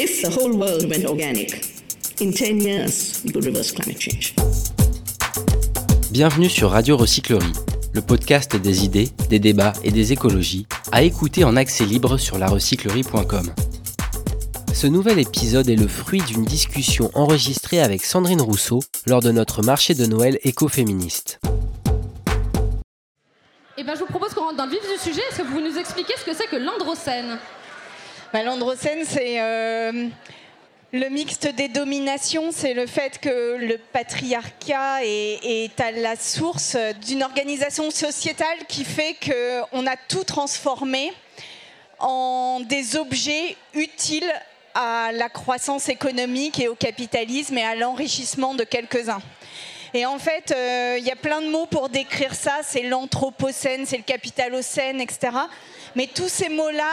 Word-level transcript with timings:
If 0.00 0.22
the 0.22 0.30
whole 0.30 0.56
world 0.56 0.88
went 0.88 1.04
organic, 1.06 1.60
in 2.20 2.30
10 2.30 2.60
years, 2.60 3.20
we 3.24 3.32
could 3.32 3.44
reverse 3.44 3.72
climate 3.72 4.00
change. 4.00 4.32
Bienvenue 6.12 6.48
sur 6.48 6.70
Radio 6.70 6.96
Recyclerie, 6.96 7.52
le 7.92 8.00
podcast 8.00 8.54
des 8.54 8.84
idées, 8.84 9.08
des 9.28 9.40
débats 9.40 9.72
et 9.82 9.90
des 9.90 10.12
écologies, 10.12 10.68
à 10.92 11.02
écouter 11.02 11.42
en 11.42 11.56
accès 11.56 11.84
libre 11.84 12.16
sur 12.16 12.38
larecyclerie.com. 12.38 13.52
Ce 14.72 14.86
nouvel 14.86 15.18
épisode 15.18 15.68
est 15.68 15.74
le 15.74 15.88
fruit 15.88 16.22
d'une 16.22 16.44
discussion 16.44 17.10
enregistrée 17.14 17.80
avec 17.80 18.04
Sandrine 18.04 18.40
Rousseau 18.40 18.78
lors 19.08 19.20
de 19.20 19.32
notre 19.32 19.64
marché 19.64 19.94
de 19.94 20.06
Noël 20.06 20.38
écoféministe. 20.44 21.40
Eh 23.76 23.82
ben, 23.82 23.94
je 23.96 24.00
vous 24.00 24.06
propose 24.06 24.32
qu'on 24.32 24.42
rentre 24.42 24.58
dans 24.58 24.66
le 24.66 24.70
vif 24.70 24.80
du 24.80 25.10
sujet. 25.10 25.22
Est-ce 25.28 25.38
que 25.38 25.46
vous 25.48 25.60
nous 25.60 25.76
expliquez 25.76 26.14
ce 26.20 26.24
que 26.24 26.34
c'est 26.36 26.46
que 26.46 26.56
l'androcène? 26.56 27.38
Bah, 28.32 28.42
L'androcène, 28.42 29.04
c'est 29.06 29.40
euh, 29.40 30.08
le 30.92 31.08
mixte 31.08 31.46
des 31.48 31.68
dominations. 31.68 32.50
C'est 32.52 32.74
le 32.74 32.86
fait 32.86 33.18
que 33.18 33.56
le 33.56 33.78
patriarcat 33.92 35.04
est, 35.04 35.80
à 35.80 35.90
la 35.92 36.16
source 36.16 36.76
d'une 37.06 37.22
organisation 37.22 37.90
sociétale 37.90 38.58
qui 38.68 38.84
fait 38.84 39.16
qu'on 39.22 39.86
a 39.86 39.96
tout 40.08 40.24
transformé 40.24 41.12
en 41.98 42.60
des 42.60 42.96
objets 42.96 43.56
utiles 43.74 44.32
à 44.74 45.10
la 45.12 45.28
croissance 45.28 45.88
économique 45.88 46.60
et 46.60 46.68
au 46.68 46.74
capitalisme 46.74 47.58
et 47.58 47.64
à 47.64 47.74
l'enrichissement 47.74 48.54
de 48.54 48.64
quelques-uns. 48.64 49.22
Et 49.94 50.04
en 50.04 50.18
fait, 50.18 50.52
euh, 50.52 50.96
il 50.98 51.04
y 51.04 51.10
a 51.10 51.16
plein 51.16 51.40
de 51.40 51.48
mots 51.48 51.66
pour 51.66 51.88
décrire 51.88 52.34
ça. 52.34 52.58
C'est 52.62 52.82
l'anthropocène, 52.82 53.86
c'est 53.86 53.96
le 53.96 54.02
capitalocène, 54.02 55.00
etc. 55.00 55.30
Mais 55.96 56.06
tous 56.06 56.28
ces 56.28 56.50
mots-là 56.50 56.92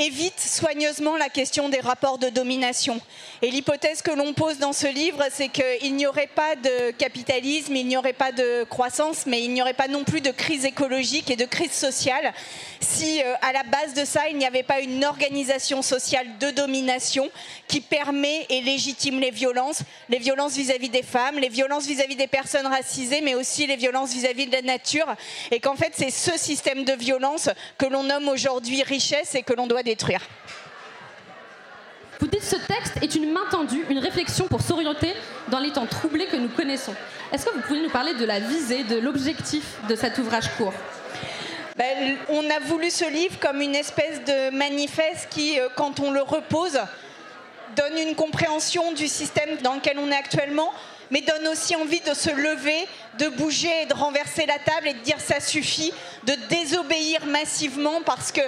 évite 0.00 0.40
soigneusement 0.40 1.16
la 1.16 1.28
question 1.28 1.68
des 1.68 1.80
rapports 1.80 2.18
de 2.18 2.28
domination. 2.28 3.00
Et 3.42 3.50
l'hypothèse 3.50 4.02
que 4.02 4.10
l'on 4.10 4.32
pose 4.32 4.58
dans 4.58 4.72
ce 4.72 4.86
livre, 4.86 5.22
c'est 5.30 5.48
qu'il 5.48 5.94
n'y 5.94 6.06
aurait 6.06 6.26
pas 6.26 6.56
de 6.56 6.90
capitalisme, 6.92 7.76
il 7.76 7.86
n'y 7.86 7.96
aurait 7.96 8.12
pas 8.12 8.32
de 8.32 8.64
croissance, 8.64 9.26
mais 9.26 9.42
il 9.42 9.52
n'y 9.52 9.62
aurait 9.62 9.74
pas 9.74 9.88
non 9.88 10.04
plus 10.04 10.20
de 10.20 10.30
crise 10.30 10.64
écologique 10.64 11.30
et 11.30 11.36
de 11.36 11.44
crise 11.44 11.72
sociale 11.72 12.32
si 12.80 13.22
euh, 13.22 13.34
à 13.42 13.52
la 13.52 13.62
base 13.62 13.94
de 13.94 14.04
ça, 14.04 14.28
il 14.28 14.36
n'y 14.36 14.46
avait 14.46 14.62
pas 14.62 14.80
une 14.80 15.04
organisation 15.04 15.82
sociale 15.82 16.26
de 16.38 16.50
domination 16.50 17.30
qui 17.68 17.80
permet 17.80 18.46
et 18.48 18.60
légitime 18.62 19.20
les 19.20 19.30
violences, 19.30 19.82
les 20.08 20.18
violences 20.18 20.56
vis-à-vis 20.56 20.88
des 20.88 21.02
femmes, 21.02 21.38
les 21.38 21.48
violences 21.48 21.86
vis-à-vis 21.86 22.16
des 22.16 22.26
personnes 22.26 22.66
racisées, 22.66 23.20
mais 23.20 23.34
aussi 23.34 23.66
les 23.66 23.76
violences 23.76 24.12
vis-à-vis 24.12 24.46
de 24.46 24.52
la 24.52 24.62
nature, 24.62 25.06
et 25.50 25.60
qu'en 25.60 25.76
fait 25.76 25.92
c'est 25.94 26.10
ce 26.10 26.36
système 26.38 26.84
de 26.84 26.92
violence 26.92 27.48
que 27.78 27.86
l'on 27.86 28.02
nomme 28.02 28.28
aujourd'hui 28.28 28.82
richesse 28.82 29.34
et 29.34 29.42
que 29.42 29.52
l'on 29.52 29.66
doit 29.66 29.82
détruire. 29.90 30.20
Vous 32.20 32.26
dites 32.26 32.44
ce 32.44 32.56
texte 32.56 32.94
est 33.02 33.14
une 33.14 33.32
main 33.32 33.46
tendue, 33.50 33.84
une 33.88 33.98
réflexion 33.98 34.46
pour 34.46 34.60
s'orienter 34.60 35.14
dans 35.48 35.58
les 35.58 35.72
temps 35.72 35.86
troublés 35.86 36.26
que 36.26 36.36
nous 36.36 36.48
connaissons. 36.48 36.94
Est-ce 37.32 37.46
que 37.46 37.54
vous 37.54 37.62
pouvez 37.62 37.82
nous 37.82 37.90
parler 37.90 38.14
de 38.14 38.24
la 38.24 38.40
visée, 38.40 38.84
de 38.84 38.98
l'objectif 38.98 39.64
de 39.88 39.96
cet 39.96 40.18
ouvrage 40.18 40.48
court? 40.56 40.74
Ben, 41.76 42.18
On 42.28 42.48
a 42.50 42.60
voulu 42.60 42.90
ce 42.90 43.10
livre 43.10 43.38
comme 43.40 43.60
une 43.60 43.74
espèce 43.74 44.22
de 44.24 44.50
manifeste 44.54 45.28
qui, 45.30 45.58
euh, 45.58 45.68
quand 45.74 45.98
on 45.98 46.10
le 46.12 46.22
repose, 46.22 46.78
donne 47.74 47.96
une 47.98 48.14
compréhension 48.14 48.92
du 48.92 49.08
système 49.08 49.56
dans 49.62 49.74
lequel 49.74 49.98
on 49.98 50.10
est 50.10 50.16
actuellement, 50.16 50.72
mais 51.10 51.22
donne 51.22 51.48
aussi 51.48 51.74
envie 51.74 52.00
de 52.00 52.14
se 52.14 52.30
lever, 52.30 52.86
de 53.18 53.28
bouger 53.28 53.72
et 53.82 53.86
de 53.86 53.94
renverser 53.94 54.46
la 54.46 54.58
table 54.58 54.88
et 54.88 54.94
de 54.94 55.00
dire 55.00 55.20
ça 55.20 55.40
suffit, 55.40 55.92
de 56.24 56.34
désobéir 56.48 57.24
massivement 57.26 58.02
parce 58.04 58.30
que 58.30 58.42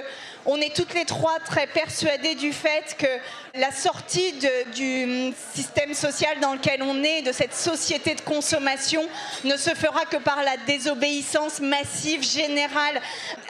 on 0.47 0.57
est 0.61 0.75
toutes 0.75 0.95
les 0.95 1.05
trois 1.05 1.39
très 1.41 1.67
persuadées 1.67 2.35
du 2.35 2.53
fait 2.53 2.97
que 2.99 3.07
la 3.55 3.71
sortie 3.71 4.35
du 4.75 5.33
système 5.55 5.95
social 5.95 6.41
dans 6.41 6.55
lequel 6.55 6.83
on 6.83 7.03
est, 7.05 7.23
de 7.23 7.33
cette 7.33 7.55
société 7.55 8.15
de 8.15 8.21
consommation, 8.21 9.07
ne 9.45 9.57
se 9.57 9.71
fera 9.71 10.05
que 10.07 10.17
par 10.17 10.43
la 10.43 10.57
désobéissance 10.67 11.61
massive, 11.61 12.23
générale, 12.23 13.01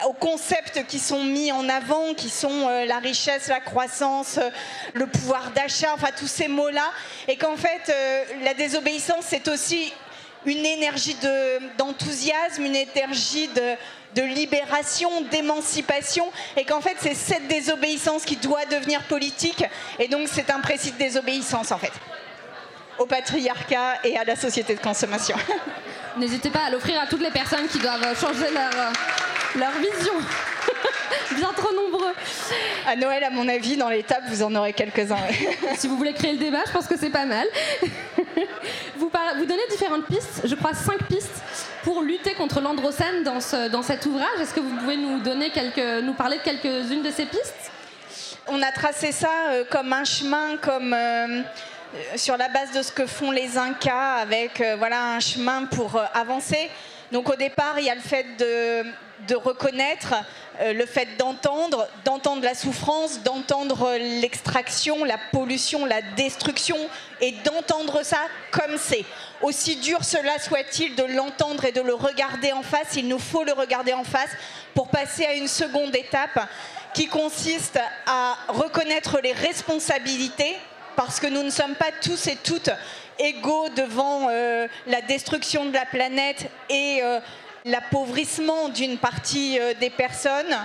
aux 0.06 0.12
concepts 0.12 0.86
qui 0.86 0.98
sont 0.98 1.24
mis 1.24 1.52
en 1.52 1.68
avant, 1.68 2.14
qui 2.14 2.28
sont 2.28 2.68
euh, 2.68 2.84
la 2.84 2.98
richesse, 2.98 3.48
la 3.48 3.60
croissance, 3.60 4.38
euh, 4.38 4.50
le 4.94 5.06
pouvoir 5.06 5.50
d'achat, 5.52 5.92
enfin 5.94 6.10
tous 6.16 6.26
ces 6.26 6.48
mots-là, 6.48 6.90
et 7.28 7.36
qu'en 7.36 7.56
fait, 7.56 7.88
euh, 7.88 8.24
la 8.42 8.54
désobéissance, 8.54 9.24
c'est 9.28 9.48
aussi 9.48 9.92
une 10.44 10.66
énergie 10.66 11.16
d'enthousiasme, 11.78 12.64
une 12.64 12.74
énergie 12.74 13.48
de 13.48 13.76
de 14.14 14.22
libération, 14.22 15.22
d'émancipation, 15.30 16.30
et 16.56 16.64
qu'en 16.64 16.80
fait 16.80 16.96
c'est 17.00 17.14
cette 17.14 17.48
désobéissance 17.48 18.24
qui 18.24 18.36
doit 18.36 18.64
devenir 18.66 19.02
politique, 19.04 19.64
et 19.98 20.08
donc 20.08 20.28
c'est 20.30 20.50
un 20.50 20.60
précis 20.60 20.92
de 20.92 20.98
désobéissance 20.98 21.72
en 21.72 21.78
fait, 21.78 21.92
au 22.98 23.06
patriarcat 23.06 23.98
et 24.04 24.18
à 24.18 24.24
la 24.24 24.36
société 24.36 24.74
de 24.74 24.80
consommation. 24.80 25.36
N'hésitez 26.16 26.50
pas 26.50 26.64
à 26.66 26.70
l'offrir 26.70 27.00
à 27.00 27.06
toutes 27.06 27.22
les 27.22 27.30
personnes 27.30 27.66
qui 27.68 27.78
doivent 27.78 28.18
changer 28.20 28.50
leur, 28.52 28.70
euh, 28.74 29.58
leur 29.58 29.72
vision. 29.72 30.12
Bien 31.36 31.50
trop 31.56 31.72
nombreux. 31.72 32.12
À 32.86 32.96
Noël, 32.96 33.24
à 33.24 33.30
mon 33.30 33.48
avis, 33.48 33.76
dans 33.78 33.88
les 33.88 34.02
tables, 34.02 34.26
vous 34.28 34.42
en 34.42 34.54
aurez 34.54 34.74
quelques-uns. 34.74 35.16
si 35.78 35.88
vous 35.88 35.96
voulez 35.96 36.12
créer 36.12 36.32
le 36.32 36.38
débat, 36.38 36.62
je 36.66 36.72
pense 36.72 36.86
que 36.86 36.98
c'est 36.98 37.10
pas 37.10 37.24
mal. 37.24 37.46
vous, 38.96 39.10
vous 39.38 39.46
donnez 39.46 39.62
différentes 39.70 40.06
pistes, 40.06 40.42
je 40.44 40.54
crois 40.54 40.74
cinq 40.74 41.02
pistes 41.08 41.42
pour 41.82 42.02
lutter 42.02 42.34
contre 42.34 42.60
l'androcène 42.60 43.24
dans, 43.24 43.38
dans 43.68 43.82
cet 43.82 44.06
ouvrage. 44.06 44.40
Est-ce 44.40 44.54
que 44.54 44.60
vous 44.60 44.76
pouvez 44.76 44.96
nous, 44.96 45.18
donner 45.20 45.50
quelques, 45.50 46.04
nous 46.04 46.14
parler 46.14 46.38
de 46.38 46.42
quelques-unes 46.42 47.02
de 47.02 47.10
ces 47.10 47.26
pistes? 47.26 47.72
On 48.48 48.60
a 48.62 48.72
tracé 48.72 49.12
ça 49.12 49.30
euh, 49.50 49.64
comme 49.70 49.92
un 49.92 50.04
chemin, 50.04 50.56
comme 50.56 50.92
euh, 50.92 51.42
sur 52.16 52.36
la 52.36 52.48
base 52.48 52.72
de 52.72 52.82
ce 52.82 52.92
que 52.92 53.06
font 53.06 53.30
les 53.30 53.56
Incas, 53.58 54.16
avec 54.16 54.60
euh, 54.60 54.76
voilà 54.76 55.14
un 55.14 55.20
chemin 55.20 55.64
pour 55.66 56.00
avancer. 56.14 56.70
Donc 57.10 57.28
au 57.28 57.36
départ, 57.36 57.74
il 57.78 57.84
y 57.84 57.90
a 57.90 57.94
le 57.94 58.00
fait 58.00 58.26
de, 58.38 58.84
de 59.28 59.34
reconnaître, 59.34 60.14
le 60.64 60.86
fait 60.86 61.18
d'entendre, 61.18 61.86
d'entendre 62.06 62.42
la 62.42 62.54
souffrance, 62.54 63.22
d'entendre 63.22 63.96
l'extraction, 63.98 65.04
la 65.04 65.18
pollution, 65.30 65.84
la 65.84 66.00
destruction, 66.00 66.78
et 67.20 67.32
d'entendre 67.44 68.02
ça 68.02 68.20
comme 68.50 68.78
c'est. 68.78 69.04
Aussi 69.42 69.74
dur 69.74 70.04
cela 70.04 70.38
soit-il 70.38 70.94
de 70.94 71.02
l'entendre 71.02 71.64
et 71.64 71.72
de 71.72 71.80
le 71.80 71.94
regarder 71.94 72.52
en 72.52 72.62
face, 72.62 72.94
il 72.94 73.08
nous 73.08 73.18
faut 73.18 73.42
le 73.42 73.52
regarder 73.52 73.92
en 73.92 74.04
face 74.04 74.30
pour 74.72 74.88
passer 74.88 75.26
à 75.26 75.34
une 75.34 75.48
seconde 75.48 75.96
étape 75.96 76.48
qui 76.94 77.08
consiste 77.08 77.80
à 78.06 78.36
reconnaître 78.48 79.18
les 79.20 79.32
responsabilités, 79.32 80.56
parce 80.94 81.18
que 81.18 81.26
nous 81.26 81.42
ne 81.42 81.50
sommes 81.50 81.74
pas 81.74 81.90
tous 82.00 82.28
et 82.28 82.36
toutes 82.36 82.70
égaux 83.18 83.68
devant 83.70 84.28
euh, 84.30 84.68
la 84.86 85.00
destruction 85.00 85.64
de 85.64 85.72
la 85.72 85.86
planète 85.86 86.48
et 86.70 87.00
euh, 87.02 87.18
l'appauvrissement 87.64 88.68
d'une 88.68 88.98
partie 88.98 89.58
euh, 89.58 89.74
des 89.74 89.90
personnes. 89.90 90.56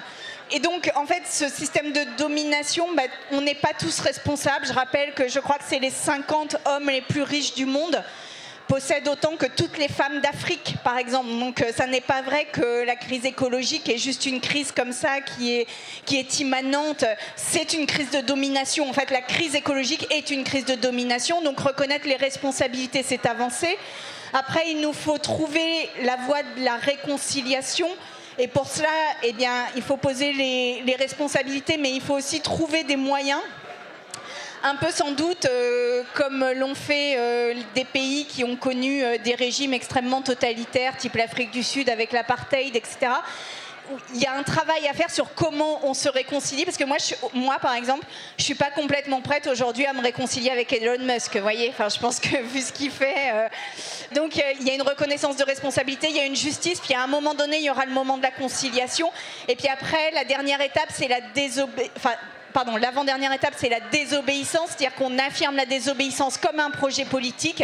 Et 0.52 0.59
donc, 0.59 0.92
en 0.96 1.06
fait, 1.06 1.24
ce 1.26 1.50
système 1.50 1.92
de 1.92 2.02
domination, 2.18 2.94
bah, 2.94 3.04
on 3.32 3.42
n'est 3.42 3.56
pas 3.56 3.74
tous 3.78 4.00
responsables. 4.00 4.66
Je 4.68 4.74
rappelle 4.74 5.14
que 5.14 5.28
je 5.28 5.40
crois 5.40 5.58
que 5.58 5.66
c'est 5.68 5.80
les 5.80 5.90
50 5.90 6.58
hommes 6.66 6.90
les 6.90 7.02
plus 7.02 7.24
riches 7.24 7.56
du 7.56 7.66
monde 7.66 8.02
possèdent 8.67 9.07
autant 9.07 9.35
que 9.38 9.45
toutes 9.45 9.78
les 9.78 9.88
femmes 9.88 10.22
d'Afrique, 10.22 10.75
par 10.83 10.97
exemple. 10.97 11.29
Donc, 11.39 11.61
euh, 11.61 11.72
ça 11.75 11.88
n'est 11.88 12.01
pas 12.01 12.22
vrai 12.22 12.45
que 12.51 12.85
la 12.85 12.95
crise 12.95 13.25
écologique 13.25 13.89
est 13.89 13.97
juste 13.97 14.25
une 14.25 14.41
crise 14.41 14.72
comme 14.72 14.91
ça 14.91 15.22
qui 15.22 15.53
est, 15.53 15.67
qui 16.05 16.17
est 16.17 16.39
immanente. 16.39 17.05
C'est 17.35 17.73
une 17.73 17.85
crise 17.85 18.11
de 18.11 18.22
domination. 18.22 18.89
En 18.89 18.94
fait, 18.94 19.11
la 19.11 19.22
crise 19.22 19.55
écologique 19.55 20.07
est 20.11 20.29
une 20.29 20.44
crise 20.44 20.66
de 20.66 20.75
domination. 20.75 21.41
Donc, 21.41 21.59
reconnaître 21.59 22.07
les 22.07 22.16
responsabilités, 22.16 23.03
c'est 23.03 23.25
avancer. 23.25 23.78
Après, 24.33 24.69
il 24.69 24.81
nous 24.81 24.94
faut 24.94 25.17
trouver 25.17 25.89
la 26.03 26.17
voie 26.17 26.44
de 26.44 26.63
la 26.63 26.75
réconciliation. 26.75 27.88
Et 28.39 28.47
pour 28.47 28.67
cela, 28.67 28.89
eh 29.23 29.34
bien, 29.34 29.66
il 29.75 29.81
faut 29.81 29.97
poser 29.97 30.31
les, 30.31 30.95
responsabilités, 30.99 31.78
mais 31.78 31.91
il 31.91 32.02
faut 32.02 32.13
aussi 32.13 32.40
trouver 32.40 32.84
des 32.84 32.96
moyens 32.96 33.41
un 34.64 34.76
peu 34.76 34.92
sans 34.92 35.12
doute 35.12 35.46
euh, 35.46 36.04
comme 36.14 36.46
l'ont 36.56 36.76
fait 36.76 37.16
euh, 37.18 37.54
des 37.76 37.86
pays 37.86 38.26
qui 38.26 38.44
ont 38.44 38.56
connu 38.56 39.04
euh, 39.04 39.18
des 39.18 39.36
régimes 39.36 39.74
extrêmement 39.74 40.22
totalitaires, 40.22 40.98
type 40.98 41.16
l'Afrique 41.16 41.52
du 41.52 41.64
Sud 41.64 41.90
avec 41.90 42.12
l'apartheid, 42.12 42.76
etc 42.76 43.12
il 44.14 44.22
y 44.22 44.26
a 44.26 44.34
un 44.34 44.44
travail 44.44 44.86
à 44.90 44.94
faire 44.94 45.09
sur 45.09 45.34
comment 45.34 45.80
on 45.86 45.94
se 45.94 46.09
réconcilie. 46.09 46.66
Parce 46.66 46.76
que 46.76 46.84
moi, 46.84 46.98
moi 47.34 47.58
par 47.58 47.74
exemple, 47.74 48.06
je 48.38 48.44
suis 48.44 48.54
pas 48.54 48.70
complètement 48.70 49.22
prête 49.22 49.48
aujourd'hui 49.48 49.86
à 49.86 49.94
me 49.94 50.02
réconcilier 50.02 50.50
avec 50.50 50.74
Elon 50.74 51.02
Musk. 51.06 51.38
Vous 51.38 51.42
voyez, 51.42 51.70
enfin, 51.70 51.88
je 51.88 51.98
pense 51.98 52.20
que 52.20 52.36
vu 52.54 52.59
ce 52.59 52.74
qu'il 52.74 52.92
fait, 52.92 53.50
donc 54.14 54.36
il 54.59 54.68
y 54.68 54.72
a 54.72 54.74
une 54.74 54.82
reconnaissance 54.82 55.38
de 55.38 55.44
responsabilité, 55.46 56.09
il 56.09 56.18
y 56.18 56.20
a 56.20 56.26
une 56.26 56.36
justice. 56.36 56.82
Puis 56.82 56.96
à 56.96 57.02
un 57.02 57.08
moment 57.08 57.34
donné, 57.34 57.59
il 57.59 57.64
y 57.64 57.70
aura 57.70 57.86
le 57.86 57.94
moment 57.94 58.18
de 58.18 58.24
la 58.24 58.32
conciliation. 58.32 59.09
Et 59.48 59.56
puis 59.56 59.70
après, 59.70 60.12
la 60.12 60.26
dernière 60.26 60.59
étape, 60.59 60.90
c'est 60.94 61.08
la 61.08 61.22
désobéissance 61.34 62.18
pardon, 62.58 62.76
l'avant-dernière 62.76 63.32
étape, 63.34 63.54
c'est 63.56 63.70
la 63.70 63.80
désobéissance, 63.80 64.70
c'est-à-dire 64.70 64.96
qu'on 64.96 65.20
affirme 65.20 65.56
la 65.56 65.68
désobéissance 65.68 66.40
comme 66.40 66.59
un 66.59 66.72
projet 66.72 67.06
politique. 67.06 67.64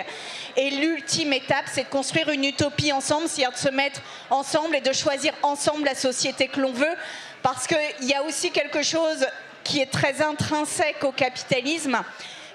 Et 0.55 0.69
l'ultime 0.69 1.33
étape, 1.33 1.65
c'est 1.65 1.85
de 1.85 1.89
construire 1.89 2.29
une 2.29 2.43
utopie 2.43 2.91
ensemble, 2.91 3.27
c'est-à-dire 3.27 3.53
de 3.53 3.57
se 3.57 3.69
mettre 3.69 4.01
ensemble 4.29 4.75
et 4.75 4.81
de 4.81 4.93
choisir 4.93 5.33
ensemble 5.41 5.85
la 5.85 5.95
société 5.95 6.47
que 6.47 6.59
l'on 6.59 6.73
veut. 6.73 6.95
Parce 7.41 7.65
qu'il 7.65 8.07
y 8.07 8.13
a 8.13 8.21
aussi 8.21 8.51
quelque 8.51 8.83
chose 8.83 9.25
qui 9.63 9.79
est 9.79 9.89
très 9.89 10.21
intrinsèque 10.21 11.03
au 11.03 11.11
capitalisme 11.11 11.99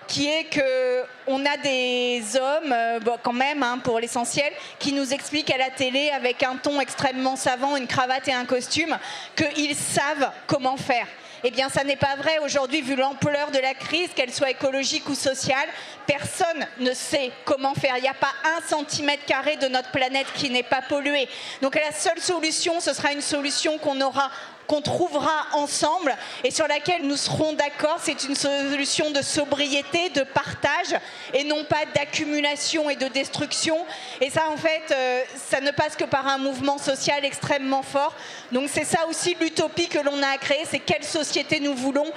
qui 0.06 0.28
est 0.28 0.44
que 0.44 1.02
on 1.26 1.44
a 1.44 1.56
des 1.56 2.22
hommes, 2.36 2.72
euh, 2.72 3.00
quand 3.22 3.32
même, 3.32 3.64
hein, 3.64 3.78
pour 3.82 3.98
l'essentiel, 3.98 4.50
qui 4.78 4.92
nous 4.92 5.12
expliquent 5.12 5.50
à 5.50 5.58
la 5.58 5.70
télé 5.70 6.10
avec 6.10 6.44
un 6.44 6.56
ton 6.56 6.80
extrêmement 6.80 7.34
savant, 7.34 7.76
une 7.76 7.88
cravate 7.88 8.28
et 8.28 8.32
un 8.32 8.46
costume, 8.46 8.96
qu'ils 9.36 9.74
savent 9.74 10.30
comment 10.46 10.76
faire. 10.76 11.06
Eh 11.44 11.50
bien, 11.50 11.68
ça 11.68 11.84
n'est 11.84 11.96
pas 11.96 12.16
vrai 12.16 12.38
aujourd'hui, 12.38 12.82
vu 12.82 12.96
l'ampleur 12.96 13.50
de 13.50 13.58
la 13.58 13.74
crise, 13.74 14.10
qu'elle 14.14 14.32
soit 14.32 14.50
écologique 14.50 15.08
ou 15.08 15.14
sociale. 15.14 15.68
Personne 16.06 16.66
ne 16.80 16.92
sait 16.92 17.30
comment 17.44 17.74
faire. 17.74 17.96
Il 17.96 18.02
n'y 18.02 18.08
a 18.08 18.14
pas 18.14 18.32
un 18.44 18.66
centimètre 18.66 19.24
carré 19.24 19.56
de 19.56 19.68
notre 19.68 19.90
planète 19.90 20.26
qui 20.34 20.50
n'est 20.50 20.62
pas 20.62 20.82
pollué. 20.82 21.28
Donc, 21.62 21.76
la 21.76 21.92
seule 21.92 22.20
solution, 22.20 22.80
ce 22.80 22.92
sera 22.92 23.12
une 23.12 23.20
solution 23.20 23.78
qu'on 23.78 24.00
aura 24.00 24.30
qu'on 24.68 24.82
trouvera 24.82 25.46
ensemble 25.54 26.14
et 26.44 26.50
sur 26.50 26.68
laquelle 26.68 27.02
nous 27.02 27.16
serons 27.16 27.54
d'accord. 27.54 27.98
C'est 28.00 28.22
une 28.24 28.36
solution 28.36 29.10
de 29.10 29.22
sobriété, 29.22 30.10
de 30.10 30.22
partage 30.22 30.94
et 31.34 31.42
non 31.44 31.64
pas 31.64 31.84
d'accumulation 31.94 32.88
et 32.90 32.96
de 32.96 33.08
destruction. 33.08 33.84
Et 34.20 34.30
ça, 34.30 34.48
en 34.50 34.56
fait, 34.56 34.92
euh, 34.92 35.22
ça 35.50 35.60
ne 35.60 35.70
passe 35.70 35.96
que 35.96 36.04
par 36.04 36.28
un 36.28 36.38
mouvement 36.38 36.78
social 36.78 37.24
extrêmement 37.24 37.82
fort. 37.82 38.14
Donc 38.52 38.68
c'est 38.72 38.84
ça 38.84 39.06
aussi 39.08 39.36
l'utopie 39.40 39.88
que 39.88 39.98
l'on 39.98 40.22
a 40.22 40.28
à 40.28 40.38
créer, 40.38 40.64
c'est 40.70 40.78
quelle 40.78 41.04
société 41.04 41.58
nous 41.60 41.74
voulons. 41.74 42.12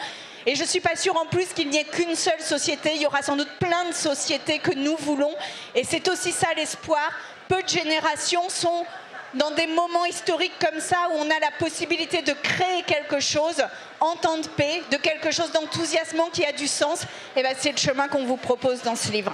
Et 0.46 0.56
je 0.56 0.64
ne 0.64 0.68
suis 0.68 0.80
pas 0.80 0.96
sûre 0.96 1.16
en 1.18 1.26
plus 1.26 1.54
qu'il 1.54 1.70
n'y 1.70 1.78
ait 1.78 1.84
qu'une 1.86 2.16
seule 2.16 2.42
société, 2.42 2.92
il 2.96 3.02
y 3.02 3.06
aura 3.06 3.22
sans 3.22 3.38
doute 3.38 3.52
plein 3.60 3.86
de 3.86 3.94
sociétés 3.94 4.60
que 4.60 4.74
nous 4.74 4.98
voulons. 4.98 5.34
Et 5.76 5.84
c'est 5.84 6.08
aussi 6.10 6.32
ça 6.32 6.48
l'espoir. 6.56 7.10
Peu 7.48 7.62
de 7.62 7.68
générations 7.70 8.50
sont 8.50 8.86
dans 9.34 9.52
des 9.52 9.68
moments 9.68 10.06
historiques 10.06 10.58
comme 10.60 10.80
ça 10.80 10.98
où 11.12 11.18
on 11.18 11.30
a 11.30 11.40
la 11.40 11.52
possibilité 11.58 12.22
de 12.22 12.34
créer 12.34 12.84
quelque 12.86 13.20
chose 13.20 13.64
en 14.00 14.16
temps 14.16 14.38
de 14.38 14.48
paix, 14.48 14.82
de 14.92 14.98
quelque 14.98 15.32
chose 15.32 15.52
d'enthousiasmant 15.52 16.30
qui 16.32 16.46
a 16.46 16.52
du 16.52 16.68
sens, 16.68 17.04
et 17.04 17.08
eh 17.38 17.44
ben 17.44 17.54
c'est 17.58 17.72
le 17.72 17.78
chemin 17.78 18.08
qu'on 18.08 18.26
vous 18.26 18.38
propose 18.38 18.82
dans 18.82 18.96
ce 18.96 19.12
livre. 19.12 19.34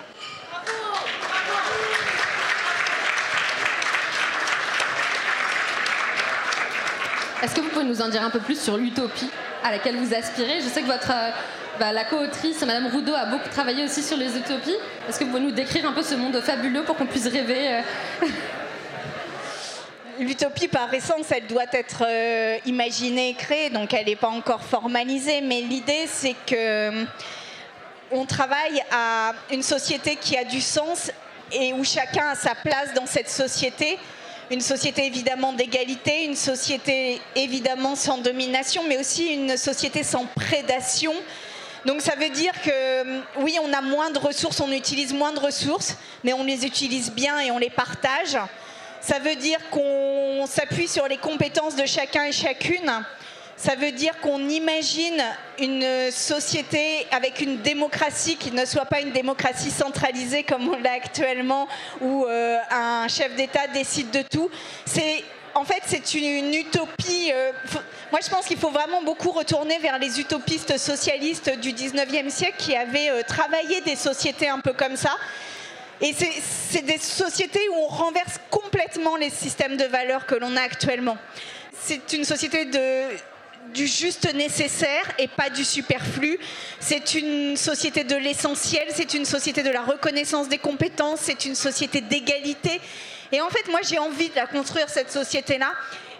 Est-ce 7.41 7.53
que 7.53 7.61
vous 7.61 7.69
pouvez 7.69 7.85
nous 7.85 8.01
en 8.01 8.09
dire 8.09 8.23
un 8.23 8.31
peu 8.31 8.39
plus 8.39 8.59
sur 8.59 8.77
l'utopie 8.77 9.29
à 9.63 9.71
laquelle 9.71 9.95
vous 9.97 10.13
aspirez? 10.13 10.59
Je 10.61 10.67
sais 10.67 10.81
que 10.81 10.87
votre, 10.87 11.11
euh, 11.11 11.29
bah, 11.79 11.91
la 11.91 12.03
co-autrice, 12.03 12.61
Madame 12.61 12.87
Roudot, 12.87 13.13
a 13.13 13.25
beaucoup 13.25 13.49
travaillé 13.49 13.85
aussi 13.85 14.01
sur 14.01 14.17
les 14.17 14.35
utopies. 14.35 14.75
Est-ce 15.07 15.19
que 15.19 15.23
vous 15.23 15.29
pouvez 15.29 15.43
nous 15.43 15.51
décrire 15.51 15.87
un 15.87 15.93
peu 15.93 16.01
ce 16.01 16.15
monde 16.15 16.39
fabuleux 16.41 16.83
pour 16.83 16.95
qu'on 16.95 17.05
puisse 17.05 17.27
rêver 17.27 17.75
euh 17.75 18.27
l'utopie 20.19 20.67
par 20.67 20.93
essence, 20.93 21.31
elle 21.31 21.47
doit 21.47 21.65
être 21.71 22.03
euh, 22.07 22.57
imaginée 22.65 23.29
et 23.29 23.33
créée, 23.33 23.69
donc 23.69 23.93
elle 23.93 24.05
n'est 24.05 24.15
pas 24.15 24.29
encore 24.29 24.63
formalisée. 24.63 25.41
Mais 25.41 25.61
l'idée, 25.61 26.05
c'est 26.07 26.35
que 26.45 26.55
euh, 26.55 27.05
on 28.11 28.25
travaille 28.25 28.83
à 28.91 29.33
une 29.51 29.63
société 29.63 30.15
qui 30.15 30.37
a 30.37 30.43
du 30.43 30.61
sens 30.61 31.11
et 31.51 31.73
où 31.73 31.83
chacun 31.83 32.29
a 32.29 32.35
sa 32.35 32.55
place 32.55 32.93
dans 32.93 33.05
cette 33.05 33.29
société. 33.29 33.97
Une 34.49 34.61
société 34.61 35.05
évidemment 35.05 35.51
d'égalité, 35.51 36.23
une 36.23 36.35
société 36.35 37.21
évidemment 37.35 37.95
sans 37.95 38.17
domination, 38.17 38.83
mais 38.87 38.97
aussi 38.97 39.33
une 39.33 39.57
société 39.57 40.03
sans 40.03 40.25
prédation. 40.25 41.13
Donc 41.85 42.01
ça 42.01 42.15
veut 42.15 42.29
dire 42.29 42.53
que 42.63 42.69
euh, 42.71 43.21
oui, 43.39 43.57
on 43.61 43.71
a 43.73 43.81
moins 43.81 44.09
de 44.09 44.19
ressources, 44.19 44.59
on 44.61 44.71
utilise 44.71 45.13
moins 45.13 45.33
de 45.33 45.39
ressources, 45.39 45.97
mais 46.23 46.33
on 46.33 46.43
les 46.43 46.65
utilise 46.65 47.11
bien 47.11 47.39
et 47.39 47.51
on 47.51 47.57
les 47.57 47.69
partage. 47.69 48.37
Ça 49.01 49.19
veut 49.19 49.35
dire 49.35 49.59
qu'on 49.69 50.45
s'appuie 50.47 50.87
sur 50.87 51.07
les 51.07 51.17
compétences 51.17 51.75
de 51.75 51.85
chacun 51.85 52.23
et 52.23 52.31
chacune. 52.31 52.91
Ça 53.55 53.73
veut 53.75 53.91
dire 53.91 54.19
qu'on 54.21 54.49
imagine 54.49 55.23
une 55.57 56.11
société 56.11 57.07
avec 57.11 57.41
une 57.41 57.57
démocratie 57.61 58.35
qui 58.35 58.51
ne 58.51 58.65
soit 58.65 58.85
pas 58.85 59.01
une 59.01 59.11
démocratie 59.11 59.71
centralisée 59.71 60.43
comme 60.43 60.69
on 60.69 60.77
l'a 60.77 60.91
actuellement, 60.91 61.67
où 61.99 62.25
euh, 62.25 62.57
un 62.69 63.07
chef 63.07 63.35
d'État 63.35 63.65
décide 63.67 64.11
de 64.11 64.21
tout. 64.21 64.49
En 65.55 65.65
fait, 65.65 65.81
c'est 65.87 66.13
une, 66.13 66.53
utopie. 66.53 67.31
Euh, 67.33 67.51
moi, 68.11 68.19
je 68.23 68.29
pense 68.29 68.45
qu'il 68.45 68.57
faut 68.57 68.69
vraiment 68.69 69.01
beaucoup 69.01 69.31
retourner 69.31 69.79
vers 69.79 69.97
les 69.97 70.19
utopistes 70.19 70.77
socialistes 70.77 71.49
du 71.57 71.73
19e 71.73 72.29
siècle 72.29 72.57
qui 72.59 72.75
avaient 72.75 73.09
euh, 73.09 73.23
travaillé 73.27 73.81
des 73.81 73.95
sociétés 73.95 74.49
un 74.49 74.59
peu 74.59 74.73
comme 74.73 74.95
ça 74.95 75.17
et 76.01 76.13
c'est 76.13 76.83
des 76.83 76.97
sociétés 76.99 77.67
où 77.69 77.75
on 77.75 77.87
renverse 77.87 78.39
complètement 78.51 79.15
les 79.15 79.29
systèmes 79.29 79.77
de 79.77 79.85
valeurs 79.85 80.25
que 80.25 80.35
l'on 80.35 80.55
a 80.55 80.61
actuellement. 80.61 81.17
C'est 81.73 82.13
une 82.13 82.23
société 82.23 82.65
du 83.73 83.87
juste 83.87 84.31
nécessaire 84.33 85.11
et 85.17 85.27
pas 85.27 85.49
du 85.49 85.65
superflu. 85.65 86.37
C'est 86.79 87.15
une 87.15 87.57
société 87.57 88.03
de 88.03 88.15
l'essentiel, 88.15 88.87
c'est 88.93 89.13
une 89.13 89.25
société 89.25 89.63
de 89.63 89.71
la 89.71 89.81
reconnaissance 89.81 90.49
des 90.49 90.57
compétences, 90.59 91.21
c'est 91.23 91.45
une 91.45 91.55
société 91.55 92.01
d'égalité. 92.01 92.79
Et 93.31 93.41
en 93.41 93.49
fait, 93.49 93.69
moi, 93.69 93.79
j'ai 93.83 93.99
envie 93.99 94.29
de 94.29 94.35
la 94.35 94.45
construire, 94.45 94.89
cette 94.89 95.11
société-là. 95.11 95.73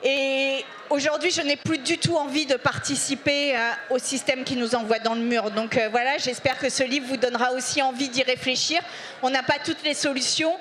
Et 0.03 0.63
aujourd'hui, 0.89 1.31
je 1.31 1.41
n'ai 1.41 1.55
plus 1.55 1.77
du 1.77 1.97
tout 1.97 2.15
envie 2.15 2.45
de 2.45 2.55
participer 2.55 3.55
euh, 3.55 3.59
au 3.89 3.99
système 3.99 4.44
qui 4.44 4.55
nous 4.55 4.75
envoie 4.75 4.99
dans 4.99 5.15
le 5.15 5.21
mur. 5.21 5.51
Donc 5.51 5.77
euh, 5.77 5.89
voilà, 5.89 6.17
j'espère 6.17 6.57
que 6.59 6.69
ce 6.69 6.83
livre 6.83 7.07
vous 7.07 7.17
donnera 7.17 7.51
aussi 7.53 7.81
envie 7.81 8.09
d'y 8.09 8.23
réfléchir. 8.23 8.79
On 9.23 9.29
n'a 9.29 9.44
pas 9.44 9.57
toutes 9.63 9.83
les 9.83 9.94
solutions. 9.94 10.53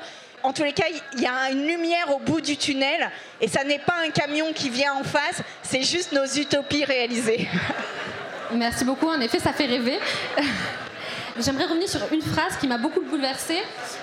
En 0.43 0.53
tous 0.53 0.63
les 0.63 0.73
cas, 0.73 0.87
il 1.15 1.21
y 1.21 1.27
a 1.27 1.51
une 1.51 1.67
lumière 1.67 2.15
au 2.15 2.19
bout 2.19 2.41
du 2.41 2.57
tunnel 2.57 3.11
et 3.41 3.49
ça 3.49 3.65
n'est 3.65 3.79
pas 3.79 3.97
un 4.07 4.11
camion 4.11 4.53
qui 4.53 4.71
vient 4.71 4.95
en 4.95 5.03
face, 5.03 5.43
c'est 5.63 5.83
juste 5.83 6.13
nos 6.13 6.27
utopies 6.27 6.85
réalisées. 6.85 7.49
Merci 8.53 8.85
beaucoup, 8.85 9.09
en 9.09 9.21
effet, 9.21 9.41
ça 9.41 9.53
fait 9.53 9.67
rêver. 9.67 9.99
J'aimerais 11.39 11.65
revenir 11.65 11.89
sur 11.89 12.01
une 12.13 12.23
phrase 12.23 12.57
qui 12.59 12.67
m'a 12.67 12.79
beaucoup 12.79 13.03
bouleversée. 13.03 13.59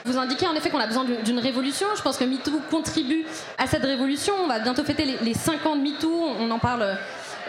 Vous 0.06 0.18
indiquez 0.18 0.46
en 0.46 0.54
effet 0.54 0.70
qu'on 0.70 0.80
a 0.80 0.86
besoin 0.86 1.04
d'une 1.04 1.40
révolution. 1.40 1.88
Je 1.98 2.02
pense 2.02 2.18
que 2.18 2.26
MeToo 2.26 2.62
contribue 2.70 3.26
à 3.58 3.66
cette 3.66 3.84
révolution. 3.84 4.34
On 4.44 4.48
va 4.48 4.60
bientôt 4.60 4.84
fêter 4.84 5.18
les, 5.20 5.34
5 5.34 5.66
ans 5.66 5.76
de 5.76 5.82
MeToo. 5.82 6.12
On 6.40 6.52
en 6.52 6.60
parle 6.60 6.96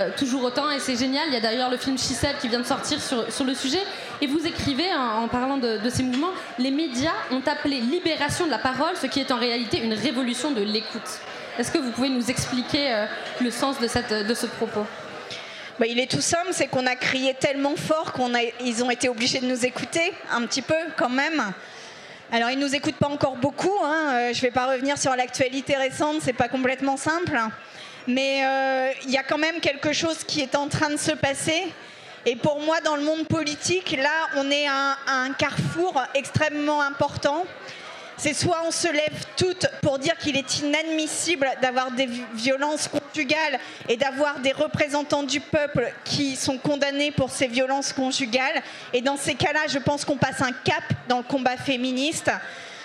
euh, 0.01 0.11
toujours 0.17 0.43
autant 0.45 0.71
et 0.71 0.79
c'est 0.79 0.97
génial. 0.97 1.25
Il 1.29 1.35
y 1.35 1.37
a 1.37 1.41
d'ailleurs 1.41 1.71
le 1.71 1.77
film 1.77 1.99
She 1.99 2.15
qui 2.41 2.49
vient 2.49 2.61
de 2.61 2.67
sortir 2.67 2.99
sur, 3.01 3.45
le 3.45 3.55
sujet. 3.55 3.83
Et 4.23 4.27
vous 4.27 4.47
écrivez, 4.47 4.95
en, 4.95 5.29
parlant 5.29 5.59
de, 5.59 5.79
ces 5.91 6.03
mouvements, 6.03 6.33
les 6.59 6.71
médias 6.71 7.13
ont 7.31 7.43
appelé 7.47 7.81
libération 7.81 8.47
de 8.47 8.51
la 8.51 8.59
parole, 8.59 8.97
ce 9.01 9.07
qui 9.07 9.21
est 9.21 9.33
en 9.33 9.39
réalité 9.39 9.83
une 9.83 9.95
révolution 9.95 10.51
de 10.53 10.63
l'écoute. 10.63 11.21
Est-ce 11.59 11.71
que 11.71 11.79
vous 11.79 11.91
pouvez 11.91 12.09
nous 12.09 12.31
expliquer 12.31 12.93
euh, 12.93 13.07
le 13.41 13.51
sens 13.51 13.77
de 13.81 14.35
ce 14.35 14.47
propos? 14.47 14.87
Il 15.83 15.99
est 15.99 16.11
tout 16.11 16.21
simple, 16.21 16.49
c'est 16.53 16.67
qu'on 16.69 16.87
a 16.87 16.95
crié 16.95 17.35
tellement 17.35 17.77
fort 17.77 18.13
qu'ils 18.13 18.85
ont 18.85 18.91
été 18.91 19.09
obligés 19.09 19.41
de 19.41 19.47
nous 19.47 19.65
écouter 19.67 20.13
un 20.31 20.43
petit 20.47 20.63
peu 20.63 20.75
quand 20.97 21.09
même. 21.09 21.53
Alors 22.31 22.51
ils 22.51 22.59
nous 22.59 22.75
écoutent 22.75 22.97
pas 22.97 23.09
encore 23.09 23.37
beaucoup. 23.37 23.77
Hein. 23.83 24.09
Euh, 24.13 24.33
je 24.33 24.39
ne 24.39 24.43
vais 24.43 24.51
pas 24.51 24.67
revenir 24.67 24.99
sur 24.99 25.15
l'actualité 25.15 25.77
récente, 25.77 26.17
c'est 26.23 26.33
pas 26.33 26.49
complètement 26.49 26.97
simple. 26.97 27.39
Mais 28.07 28.45
euh, 28.45 28.91
il 29.05 29.11
y 29.11 29.17
a 29.17 29.23
quand 29.23 29.39
même 29.39 29.61
quelque 29.61 29.93
chose 29.93 30.25
qui 30.25 30.41
est 30.41 30.55
en 30.55 30.69
train 30.69 30.91
de 30.91 30.97
se 30.97 31.13
passer. 31.13 31.63
Et 32.27 32.37
pour 32.37 32.61
moi, 32.61 32.81
dans 32.81 32.97
le 32.97 33.03
monde 33.03 33.27
politique, 33.27 33.97
là, 33.99 34.29
on 34.37 34.51
est 34.51 34.67
à 34.67 34.97
un 35.07 35.33
carrefour 35.33 36.03
extrêmement 36.15 36.81
important. 36.81 37.45
C'est 38.17 38.33
soit 38.33 38.63
on 38.67 38.71
se 38.71 38.89
lève 38.89 39.25
toutes 39.37 39.67
pour 39.83 39.99
dire 39.99 40.17
qu'il 40.17 40.37
est 40.37 40.61
inadmissible 40.61 41.51
d'avoir 41.61 41.91
des 41.91 42.09
violences 42.35 42.89
et 43.89 43.97
d'avoir 43.97 44.41
des 44.41 44.53
représentants 44.53 45.23
du 45.23 45.41
peuple 45.41 45.93
qui 46.05 46.37
sont 46.37 46.59
condamnés 46.59 47.11
pour 47.11 47.31
ces 47.31 47.47
violences 47.47 47.93
conjugales. 47.93 48.63
Et 48.93 49.01
dans 49.01 49.17
ces 49.17 49.35
cas-là, 49.35 49.61
je 49.69 49.79
pense 49.79 50.05
qu'on 50.05 50.17
passe 50.17 50.41
un 50.41 50.53
cap 50.53 50.85
dans 51.09 51.19
le 51.19 51.25
combat 51.25 51.57
féministe. 51.57 52.31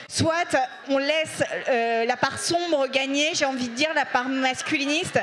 Soit 0.08 0.56
on 0.88 0.98
laisse 0.98 1.44
euh, 1.68 2.06
la 2.06 2.18
part 2.18 2.40
sombre 2.40 2.88
gagner, 2.88 3.32
j'ai 3.34 3.46
envie 3.46 3.70
de 3.70 3.76
dire, 3.76 3.94
la 3.94 4.06
part 4.06 4.28
masculiniste. 4.28 5.20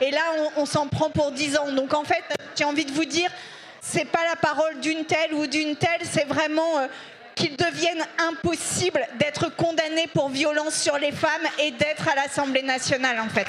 Et 0.00 0.10
là, 0.10 0.20
on, 0.56 0.64
s'en 0.64 0.86
prend 0.86 1.10
pour 1.10 1.32
10 1.32 1.58
ans. 1.58 1.72
Donc 1.72 1.92
en 1.92 2.04
fait, 2.04 2.24
j'ai 2.56 2.64
envie 2.64 2.86
de 2.86 2.92
vous 2.92 3.04
dire, 3.04 3.30
c'est 3.82 4.06
pas 4.06 4.24
la 4.28 4.36
parole 4.36 4.80
d'une 4.80 5.04
telle 5.04 5.34
ou 5.34 5.46
d'une 5.46 5.76
telle, 5.76 6.00
c'est 6.04 6.26
vraiment 6.26 6.78
euh, 6.78 6.86
qu'il 7.34 7.54
devienne 7.56 8.02
impossible 8.18 9.06
d'être 9.18 9.54
condamné 9.56 10.06
pour 10.14 10.30
violence 10.30 10.74
sur 10.74 10.96
les 10.98 11.12
femmes 11.12 11.46
et 11.58 11.70
d'être 11.72 12.08
à 12.08 12.14
l'Assemblée 12.14 12.62
nationale 12.62 13.20
en 13.20 13.28
fait. 13.28 13.46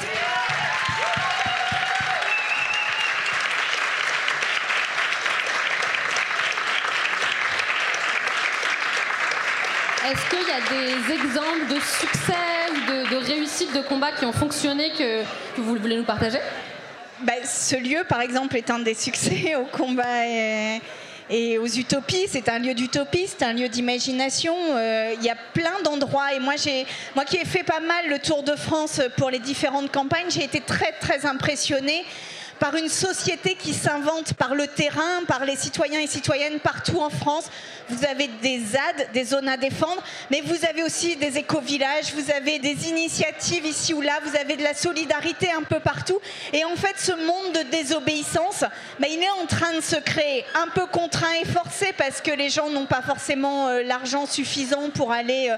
Est-ce 10.03 10.29
qu'il 10.29 10.47
y 10.47 10.51
a 10.51 10.61
des 10.67 11.13
exemples 11.13 11.67
de 11.67 11.79
succès 11.79 12.33
ou 12.71 13.13
de, 13.13 13.17
réussite 13.17 13.71
de 13.73 13.81
combats 13.81 14.11
qui 14.11 14.25
ont 14.25 14.33
fonctionné 14.33 14.91
que, 14.97 15.21
vous 15.57 15.75
voulez 15.75 15.97
nous 15.97 16.03
partager? 16.03 16.39
Ben, 17.21 17.35
Ce 17.43 17.75
lieu, 17.75 18.03
par 18.09 18.21
exemple, 18.21 18.57
est 18.57 18.71
un 18.71 18.79
des 18.79 18.95
succès 18.95 19.55
au 19.61 19.65
combat. 19.65 20.25
Et 20.25 20.81
et 21.31 21.57
aux 21.57 21.67
utopies. 21.67 22.25
C'est 22.27 22.49
un 22.49 22.59
lieu 22.59 22.73
d'utopie, 22.73 23.25
c'est 23.25 23.43
un 23.43 23.53
lieu 23.53 23.69
d'imagination. 23.69 24.53
Euh, 24.71 25.13
il 25.17 25.23
y 25.23 25.29
a 25.29 25.37
plein 25.53 25.81
d'endroits. 25.83 26.33
Et 26.33 26.39
moi, 26.39 26.55
moi 27.15 27.25
qui 27.25 27.37
ai 27.37 27.45
fait 27.45 27.63
pas 27.63 27.79
mal 27.79 28.09
le 28.09 28.19
tour 28.19 28.43
de 28.43 28.55
France 28.55 29.01
pour 29.17 29.29
les 29.29 29.39
différentes 29.39 29.91
campagnes, 29.91 30.29
j'ai 30.29 30.43
été 30.43 30.59
très 30.59 30.91
très 30.99 31.25
impressionnée 31.25 32.03
par 32.61 32.75
une 32.75 32.89
société 32.89 33.55
qui 33.55 33.73
s'invente 33.73 34.35
par 34.35 34.53
le 34.53 34.67
terrain, 34.67 35.25
par 35.27 35.45
les 35.45 35.55
citoyens 35.55 35.99
et 35.99 36.05
citoyennes 36.05 36.59
partout 36.59 36.99
en 36.99 37.09
France. 37.09 37.45
Vous 37.89 38.05
avez 38.05 38.27
des 38.27 38.59
ZAD, 38.59 39.11
des 39.13 39.23
zones 39.23 39.49
à 39.49 39.57
défendre, 39.57 40.03
mais 40.29 40.41
vous 40.41 40.63
avez 40.69 40.83
aussi 40.83 41.15
des 41.15 41.39
éco-villages, 41.39 42.13
vous 42.13 42.29
avez 42.29 42.59
des 42.59 42.87
initiatives 42.87 43.65
ici 43.65 43.95
ou 43.95 44.01
là, 44.01 44.19
vous 44.23 44.37
avez 44.37 44.57
de 44.57 44.63
la 44.63 44.75
solidarité 44.75 45.51
un 45.51 45.63
peu 45.63 45.79
partout. 45.79 46.19
Et 46.53 46.63
en 46.63 46.75
fait, 46.75 46.93
ce 46.97 47.13
monde 47.13 47.55
de 47.55 47.71
désobéissance, 47.71 48.63
ben, 48.99 49.07
il 49.11 49.23
est 49.23 49.41
en 49.41 49.47
train 49.47 49.73
de 49.73 49.81
se 49.81 49.95
créer, 49.95 50.45
un 50.53 50.67
peu 50.67 50.85
contraint 50.85 51.33
et 51.41 51.47
forcé 51.47 51.87
parce 51.97 52.21
que 52.21 52.29
les 52.29 52.49
gens 52.49 52.69
n'ont 52.69 52.85
pas 52.85 53.01
forcément 53.01 53.69
euh, 53.69 53.81
l'argent 53.81 54.27
suffisant 54.27 54.91
pour 54.91 55.11
aller... 55.11 55.49
Euh, 55.49 55.57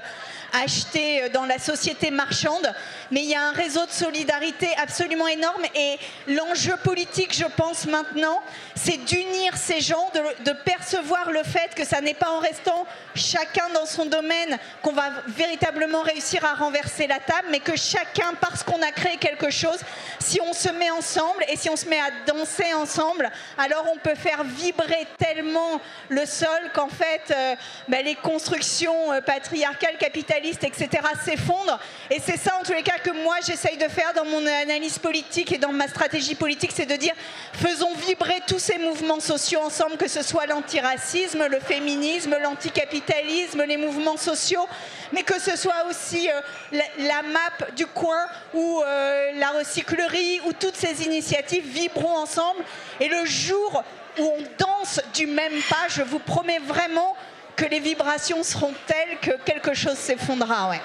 acheter 0.62 1.22
euh, 1.22 1.28
dans 1.28 1.44
la 1.44 1.58
société 1.58 2.10
marchande, 2.10 2.72
mais 3.10 3.22
il 3.22 3.30
y 3.30 3.34
a 3.34 3.42
un 3.42 3.52
réseau 3.52 3.84
de 3.86 3.90
solidarité 3.90 4.68
absolument 4.76 5.26
énorme 5.28 5.62
et 5.74 5.98
l'enjeu 6.28 6.76
politique, 6.82 7.34
je 7.34 7.44
pense 7.56 7.86
maintenant, 7.86 8.40
c'est 8.74 9.04
d'unir 9.04 9.56
ces 9.56 9.80
gens, 9.80 10.10
de, 10.44 10.52
percevoir 10.64 11.30
le 11.30 11.42
fait 11.42 11.74
que 11.74 11.84
ça 11.84 12.00
n'est 12.00 12.14
pas 12.14 12.30
en 12.30 12.38
restant 12.38 12.86
chacun 13.14 13.68
dans 13.74 13.86
son 13.86 14.06
domaine 14.06 14.58
qu'on 14.82 14.92
va 14.92 15.10
véritablement 15.28 16.02
réussir 16.02 16.44
à 16.44 16.54
renverser 16.54 17.06
la 17.06 17.18
table, 17.18 17.48
mais 17.50 17.60
que 17.60 17.76
chacun, 17.76 18.34
parce 18.40 18.62
qu'on 18.62 18.80
a 18.82 18.92
créé 18.92 19.16
quelque 19.16 19.50
chose, 19.50 19.78
si 20.20 20.40
on 20.40 20.52
se 20.52 20.70
met 20.70 20.90
ensemble 20.90 21.44
et 21.48 21.56
si 21.56 21.68
on 21.68 21.76
se 21.76 21.86
met 21.86 21.98
à 21.98 22.10
danser 22.26 22.72
ensemble, 22.74 23.30
alors 23.58 23.86
on 23.92 23.98
peut 23.98 24.14
faire 24.14 24.44
vibrer 24.44 25.06
tellement 25.18 25.80
le 26.08 26.24
sol 26.24 26.48
qu'en 26.72 26.88
fait, 26.88 27.22
euh, 27.30 27.54
ben, 27.88 28.04
les 28.04 28.14
constructions 28.14 29.12
euh, 29.12 29.20
patriarcales, 29.20 29.98
capitalistes, 29.98 30.43
etc., 30.48 30.88
s'effondrent. 31.24 31.78
Et 32.10 32.20
c'est 32.24 32.36
ça, 32.36 32.58
en 32.60 32.62
tous 32.62 32.72
les 32.72 32.82
cas, 32.82 32.98
que 32.98 33.10
moi, 33.10 33.36
j'essaye 33.46 33.76
de 33.76 33.88
faire 33.88 34.12
dans 34.14 34.24
mon 34.24 34.44
analyse 34.46 34.98
politique 34.98 35.52
et 35.52 35.58
dans 35.58 35.72
ma 35.72 35.88
stratégie 35.88 36.34
politique, 36.34 36.72
c'est 36.74 36.86
de 36.86 36.96
dire, 36.96 37.14
faisons 37.52 37.94
vibrer 38.06 38.40
tous 38.46 38.58
ces 38.58 38.78
mouvements 38.78 39.20
sociaux 39.20 39.60
ensemble, 39.60 39.96
que 39.96 40.08
ce 40.08 40.22
soit 40.22 40.46
l'antiracisme, 40.46 41.46
le 41.46 41.60
féminisme, 41.60 42.36
l'anticapitalisme, 42.40 43.62
les 43.64 43.76
mouvements 43.76 44.16
sociaux, 44.16 44.66
mais 45.12 45.22
que 45.22 45.40
ce 45.40 45.56
soit 45.56 45.86
aussi 45.88 46.28
euh, 46.30 46.80
la, 46.98 47.22
map 47.22 47.72
du 47.76 47.86
coin 47.86 48.26
ou 48.52 48.82
euh, 48.82 49.32
la 49.34 49.50
recyclerie, 49.50 50.40
ou 50.46 50.52
toutes 50.52 50.76
ces 50.76 51.04
initiatives 51.04 51.64
vibreront 51.64 52.18
ensemble. 52.18 52.64
Et 53.00 53.08
le 53.08 53.24
jour 53.24 53.82
où 54.18 54.22
on 54.22 54.42
danse 54.58 55.00
du 55.14 55.26
même 55.26 55.60
pas, 55.68 55.88
je 55.88 56.02
vous 56.02 56.18
promets 56.18 56.58
vraiment 56.58 57.16
que 57.56 57.64
les 57.64 57.80
vibrations 57.80 58.42
seront 58.42 58.74
telles 58.86 59.18
que 59.20 59.36
quelque 59.44 59.74
chose 59.74 59.96
s'effondrera. 59.96 60.70
Ouais. 60.70 60.80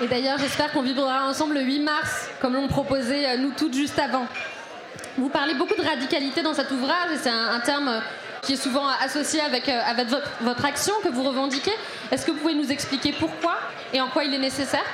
Et 0.00 0.06
d'ailleurs, 0.06 0.38
j'espère 0.38 0.70
qu'on 0.72 0.82
vibrera 0.82 1.26
ensemble 1.26 1.54
le 1.54 1.62
8 1.62 1.80
mars, 1.80 2.28
comme 2.40 2.54
l'ont 2.54 2.68
proposé 2.68 3.26
euh, 3.26 3.36
nous 3.36 3.50
toutes 3.50 3.74
juste 3.74 3.98
avant. 3.98 4.26
Vous 5.16 5.28
parlez 5.28 5.54
beaucoup 5.54 5.74
de 5.74 5.84
radicalité 5.84 6.42
dans 6.42 6.54
cet 6.54 6.70
ouvrage, 6.70 7.10
et 7.14 7.18
c'est 7.18 7.30
un, 7.30 7.58
terme 7.60 8.00
qui 8.42 8.52
est 8.52 8.62
souvent 8.62 8.86
associé 9.00 9.40
avec, 9.40 9.68
euh, 9.68 9.80
avec 9.84 10.06
votre, 10.06 10.30
votre 10.42 10.64
action 10.64 10.94
que 11.02 11.08
vous 11.08 11.24
revendiquez. 11.24 11.72
Est-ce 12.12 12.24
que 12.24 12.30
vous 12.30 12.38
pouvez 12.38 12.54
nous 12.54 12.70
expliquer 12.70 13.12
pourquoi 13.18 13.58
et 13.92 14.00
en 14.00 14.08
quoi 14.08 14.22
il 14.22 14.32
est 14.32 14.38
nécessaire? 14.38 14.84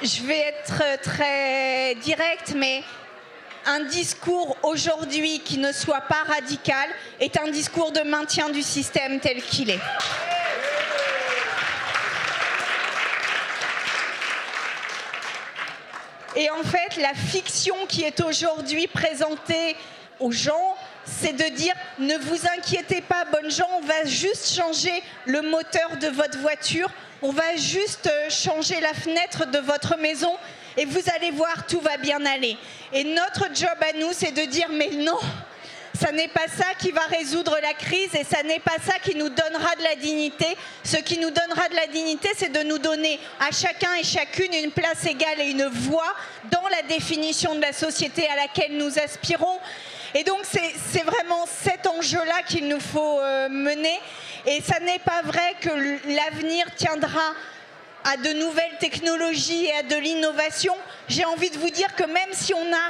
Je 0.00 0.22
vais 0.22 0.38
être 0.38 1.00
très 1.02 1.96
directe, 1.96 2.52
mais 2.54 2.84
un 3.66 3.80
discours 3.80 4.56
aujourd'hui 4.62 5.40
qui 5.40 5.58
ne 5.58 5.72
soit 5.72 6.02
pas 6.02 6.24
radical 6.26 6.88
est 7.20 7.36
un 7.38 7.48
discours 7.48 7.92
de 7.92 8.00
maintien 8.00 8.50
du 8.50 8.62
système 8.62 9.20
tel 9.20 9.42
qu'il 9.42 9.70
est. 9.70 9.80
Et 16.34 16.48
en 16.50 16.62
fait, 16.62 17.00
la 17.00 17.12
fiction 17.14 17.76
qui 17.88 18.04
est 18.04 18.20
aujourd'hui 18.20 18.86
présentée 18.86 19.76
aux 20.18 20.32
gens, 20.32 20.76
c'est 21.04 21.34
de 21.34 21.54
dire 21.54 21.74
ne 21.98 22.16
vous 22.16 22.46
inquiétez 22.56 23.02
pas, 23.02 23.26
bonnes 23.26 23.50
gens, 23.50 23.68
on 23.76 23.86
va 23.86 24.04
juste 24.04 24.54
changer 24.54 25.02
le 25.26 25.42
moteur 25.42 25.96
de 25.98 26.08
votre 26.08 26.38
voiture, 26.38 26.88
on 27.20 27.32
va 27.32 27.56
juste 27.56 28.06
euh, 28.06 28.30
changer 28.30 28.80
la 28.80 28.94
fenêtre 28.94 29.46
de 29.46 29.58
votre 29.58 29.96
maison 29.98 30.32
et 30.76 30.84
vous 30.84 31.02
allez 31.14 31.30
voir, 31.30 31.66
tout 31.66 31.80
va 31.80 31.96
bien 31.96 32.24
aller. 32.24 32.56
Et 32.92 33.04
notre 33.04 33.46
job 33.54 33.76
à 33.80 33.96
nous, 33.98 34.12
c'est 34.12 34.32
de 34.32 34.44
dire, 34.44 34.68
mais 34.70 34.90
non, 34.90 35.18
ça 36.02 36.10
n'est 36.10 36.28
pas 36.28 36.48
ça 36.48 36.74
qui 36.78 36.90
va 36.90 37.02
résoudre 37.02 37.56
la 37.62 37.74
crise 37.74 38.14
et 38.14 38.24
ça 38.24 38.42
n'est 38.42 38.60
pas 38.60 38.76
ça 38.84 38.98
qui 38.98 39.14
nous 39.14 39.28
donnera 39.28 39.76
de 39.76 39.82
la 39.82 39.94
dignité. 39.94 40.46
Ce 40.82 40.96
qui 40.96 41.18
nous 41.18 41.30
donnera 41.30 41.68
de 41.68 41.76
la 41.76 41.86
dignité, 41.86 42.28
c'est 42.36 42.50
de 42.50 42.62
nous 42.62 42.78
donner 42.78 43.20
à 43.38 43.52
chacun 43.52 43.94
et 43.94 44.02
chacune 44.02 44.52
une 44.54 44.72
place 44.72 45.04
égale 45.06 45.40
et 45.40 45.50
une 45.50 45.66
voix 45.66 46.14
dans 46.50 46.66
la 46.68 46.82
définition 46.82 47.54
de 47.54 47.60
la 47.60 47.72
société 47.72 48.26
à 48.28 48.36
laquelle 48.36 48.76
nous 48.76 48.98
aspirons. 48.98 49.60
Et 50.14 50.24
donc 50.24 50.40
c'est 50.44 51.04
vraiment 51.04 51.46
cet 51.46 51.86
enjeu-là 51.86 52.42
qu'il 52.46 52.68
nous 52.68 52.80
faut 52.80 53.20
euh, 53.20 53.48
mener. 53.48 54.00
Et 54.46 54.60
ça 54.60 54.80
n'est 54.80 54.98
pas 54.98 55.22
vrai 55.22 55.54
que 55.60 55.68
l'avenir 55.68 56.66
tiendra 56.74 57.34
à 58.04 58.16
de 58.16 58.32
nouvelles 58.32 58.76
technologies 58.80 59.66
et 59.66 59.72
à 59.74 59.82
de 59.82 59.96
l'innovation, 59.96 60.74
j'ai 61.08 61.24
envie 61.24 61.50
de 61.50 61.58
vous 61.58 61.70
dire 61.70 61.94
que 61.94 62.04
même 62.04 62.32
si 62.32 62.52
on 62.54 62.72
a 62.72 62.82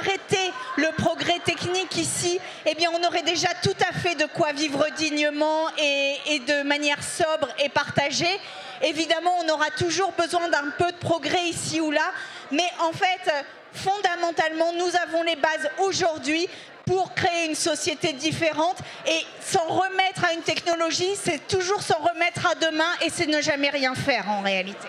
le 0.77 0.91
progrès 0.97 1.39
technique 1.39 1.97
ici, 1.97 2.39
eh 2.65 2.75
on 2.87 3.07
aurait 3.07 3.23
déjà 3.23 3.49
tout 3.61 3.75
à 3.87 3.93
fait 3.97 4.15
de 4.15 4.25
quoi 4.25 4.51
vivre 4.51 4.85
dignement 4.95 5.67
et 5.77 6.39
de 6.39 6.63
manière 6.63 7.03
sobre 7.03 7.47
et 7.63 7.69
partagée. 7.69 8.39
Évidemment, 8.81 9.31
on 9.43 9.49
aura 9.49 9.69
toujours 9.71 10.11
besoin 10.13 10.49
d'un 10.49 10.71
peu 10.77 10.91
de 10.91 10.97
progrès 10.97 11.43
ici 11.43 11.79
ou 11.79 11.91
là, 11.91 12.11
mais 12.51 12.69
en 12.79 12.91
fait, 12.91 13.31
fondamentalement, 13.71 14.73
nous 14.73 14.95
avons 15.07 15.23
les 15.23 15.35
bases 15.35 15.69
aujourd'hui 15.79 16.49
pour 16.85 17.13
créer 17.13 17.47
une 17.47 17.55
société 17.55 18.13
différente 18.13 18.77
et 19.07 19.25
s'en 19.41 19.65
remettre 19.67 20.25
à 20.25 20.33
une 20.33 20.41
technologie, 20.41 21.15
c'est 21.15 21.47
toujours 21.47 21.81
s'en 21.81 21.97
remettre 21.97 22.45
à 22.45 22.55
demain 22.55 22.91
et 23.05 23.09
c'est 23.09 23.27
ne 23.27 23.41
jamais 23.41 23.69
rien 23.69 23.95
faire 23.95 24.29
en 24.29 24.41
réalité. 24.41 24.87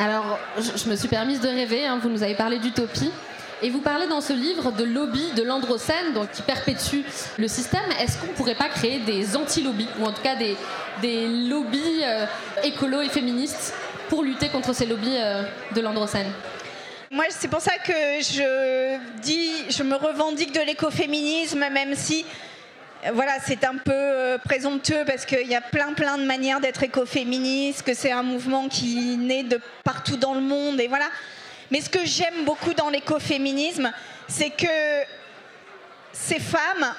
Alors, 0.00 0.38
je, 0.56 0.88
me 0.88 0.94
suis 0.94 1.08
permise 1.08 1.40
de 1.40 1.48
rêver, 1.48 1.84
hein, 1.84 1.98
vous 2.00 2.08
nous 2.08 2.22
avez 2.22 2.36
parlé 2.36 2.60
d'utopie. 2.60 3.10
Et 3.60 3.70
vous 3.70 3.80
parlez 3.80 4.06
dans 4.06 4.20
ce 4.20 4.32
livre 4.32 4.70
de 4.70 4.84
lobby 4.84 5.32
de 5.32 5.42
l'androcène, 5.42 6.12
donc 6.14 6.30
qui 6.30 6.42
perpétue 6.42 7.00
le 7.36 7.48
système. 7.48 7.90
Est-ce 8.00 8.16
qu'on 8.18 8.28
ne 8.28 8.32
pourrait 8.32 8.54
pas 8.54 8.68
créer 8.68 9.00
des 9.00 9.36
anti-lobbies, 9.36 9.88
ou 9.98 10.04
en 10.04 10.12
tout 10.12 10.22
cas 10.22 10.36
des, 10.36 10.56
des 11.02 11.26
lobbies 11.26 12.02
euh, 12.04 12.26
écolos 12.62 13.00
et 13.00 13.08
féministes? 13.08 13.74
Pour 14.08 14.22
lutter 14.22 14.48
contre 14.48 14.74
ces 14.74 14.86
lobbies 14.86 15.16
euh, 15.18 15.42
de 15.74 15.80
l'androcène 15.80 16.32
moi, 17.10 17.24
c'est 17.30 17.48
pour 17.48 17.62
ça 17.62 17.78
que 17.78 17.90
je 18.20 18.98
dis, 19.22 19.50
je 19.70 19.82
me 19.82 19.96
revendique 19.96 20.52
de 20.52 20.60
l'écoféminisme, 20.60 21.60
même 21.70 21.94
si 21.94 22.26
voilà, 23.14 23.38
c'est 23.46 23.64
un 23.64 23.76
peu 23.76 23.92
euh, 23.94 24.36
présomptueux 24.36 25.04
parce 25.06 25.24
qu'il 25.24 25.46
y 25.46 25.54
a 25.54 25.62
plein 25.62 25.94
plein 25.94 26.18
de 26.18 26.24
manières 26.24 26.60
d'être 26.60 26.82
écoféministe, 26.82 27.82
que 27.82 27.94
c'est 27.94 28.12
un 28.12 28.22
mouvement 28.22 28.68
qui 28.68 29.16
naît 29.16 29.42
de 29.42 29.58
partout 29.84 30.18
dans 30.18 30.34
le 30.34 30.42
monde 30.42 30.82
et 30.82 30.86
voilà. 30.86 31.06
Mais 31.70 31.80
ce 31.80 31.88
que 31.88 32.04
j'aime 32.04 32.44
beaucoup 32.44 32.74
dans 32.74 32.90
l'écoféminisme, 32.90 33.90
c'est 34.26 34.50
que 34.50 34.66
ces 36.12 36.40
femmes 36.40 36.92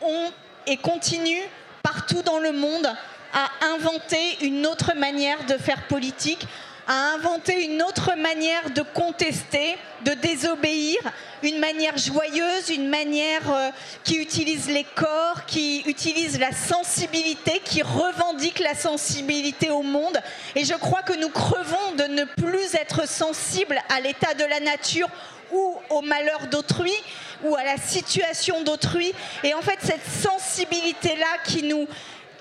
ont 0.00 0.32
et 0.66 0.76
continuent 0.76 1.46
partout 1.84 2.22
dans 2.22 2.40
le 2.40 2.50
monde 2.50 2.88
à 3.32 3.50
inventer 3.74 4.38
une 4.42 4.66
autre 4.66 4.94
manière 4.94 5.44
de 5.44 5.56
faire 5.56 5.86
politique, 5.86 6.46
à 6.86 7.14
inventer 7.14 7.64
une 7.64 7.82
autre 7.82 8.14
manière 8.16 8.70
de 8.70 8.82
contester, 8.82 9.76
de 10.04 10.12
désobéir, 10.14 10.98
une 11.42 11.58
manière 11.58 11.96
joyeuse, 11.96 12.70
une 12.70 12.88
manière 12.88 13.50
euh, 13.52 13.70
qui 14.04 14.16
utilise 14.16 14.68
les 14.68 14.84
corps, 14.84 15.46
qui 15.46 15.82
utilise 15.86 16.38
la 16.38 16.52
sensibilité, 16.52 17.60
qui 17.64 17.82
revendique 17.82 18.58
la 18.58 18.74
sensibilité 18.74 19.70
au 19.70 19.82
monde. 19.82 20.18
Et 20.56 20.64
je 20.64 20.74
crois 20.74 21.02
que 21.02 21.14
nous 21.14 21.30
crevons 21.30 21.92
de 21.96 22.04
ne 22.04 22.24
plus 22.24 22.74
être 22.74 23.08
sensibles 23.08 23.78
à 23.88 24.00
l'état 24.00 24.34
de 24.34 24.44
la 24.44 24.60
nature 24.60 25.08
ou 25.52 25.76
au 25.90 26.00
malheur 26.00 26.46
d'autrui 26.50 26.94
ou 27.44 27.54
à 27.56 27.64
la 27.64 27.76
situation 27.76 28.62
d'autrui. 28.62 29.12
Et 29.44 29.54
en 29.54 29.62
fait, 29.62 29.78
cette 29.82 30.06
sensibilité-là 30.06 31.38
qui 31.44 31.62
nous, 31.62 31.86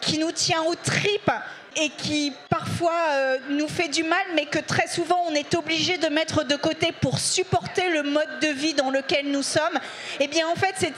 qui 0.02 0.18
nous 0.18 0.32
tient 0.32 0.64
aux 0.64 0.76
tripes, 0.76 1.32
et 1.76 1.90
qui 1.90 2.34
parfois 2.50 3.00
euh, 3.12 3.38
nous 3.50 3.68
fait 3.68 3.88
du 3.88 4.04
mal, 4.04 4.24
mais 4.36 4.46
que 4.46 4.60
très 4.60 4.88
souvent 4.88 5.24
on 5.30 5.34
est 5.34 5.56
obligé 5.56 5.98
de 5.98 6.08
mettre 6.08 6.44
de 6.44 6.56
côté 6.56 6.92
pour 6.92 7.20
supporter 7.20 7.90
le 7.90 8.04
mode 8.04 8.40
de 8.42 8.48
vie 8.48 8.74
dans 8.74 8.90
lequel 8.90 9.32
nous 9.32 9.44
sommes, 9.44 9.80
eh 10.20 10.28
bien 10.28 10.48
en 10.48 10.56
fait, 10.56 10.76
c'est 10.78 10.94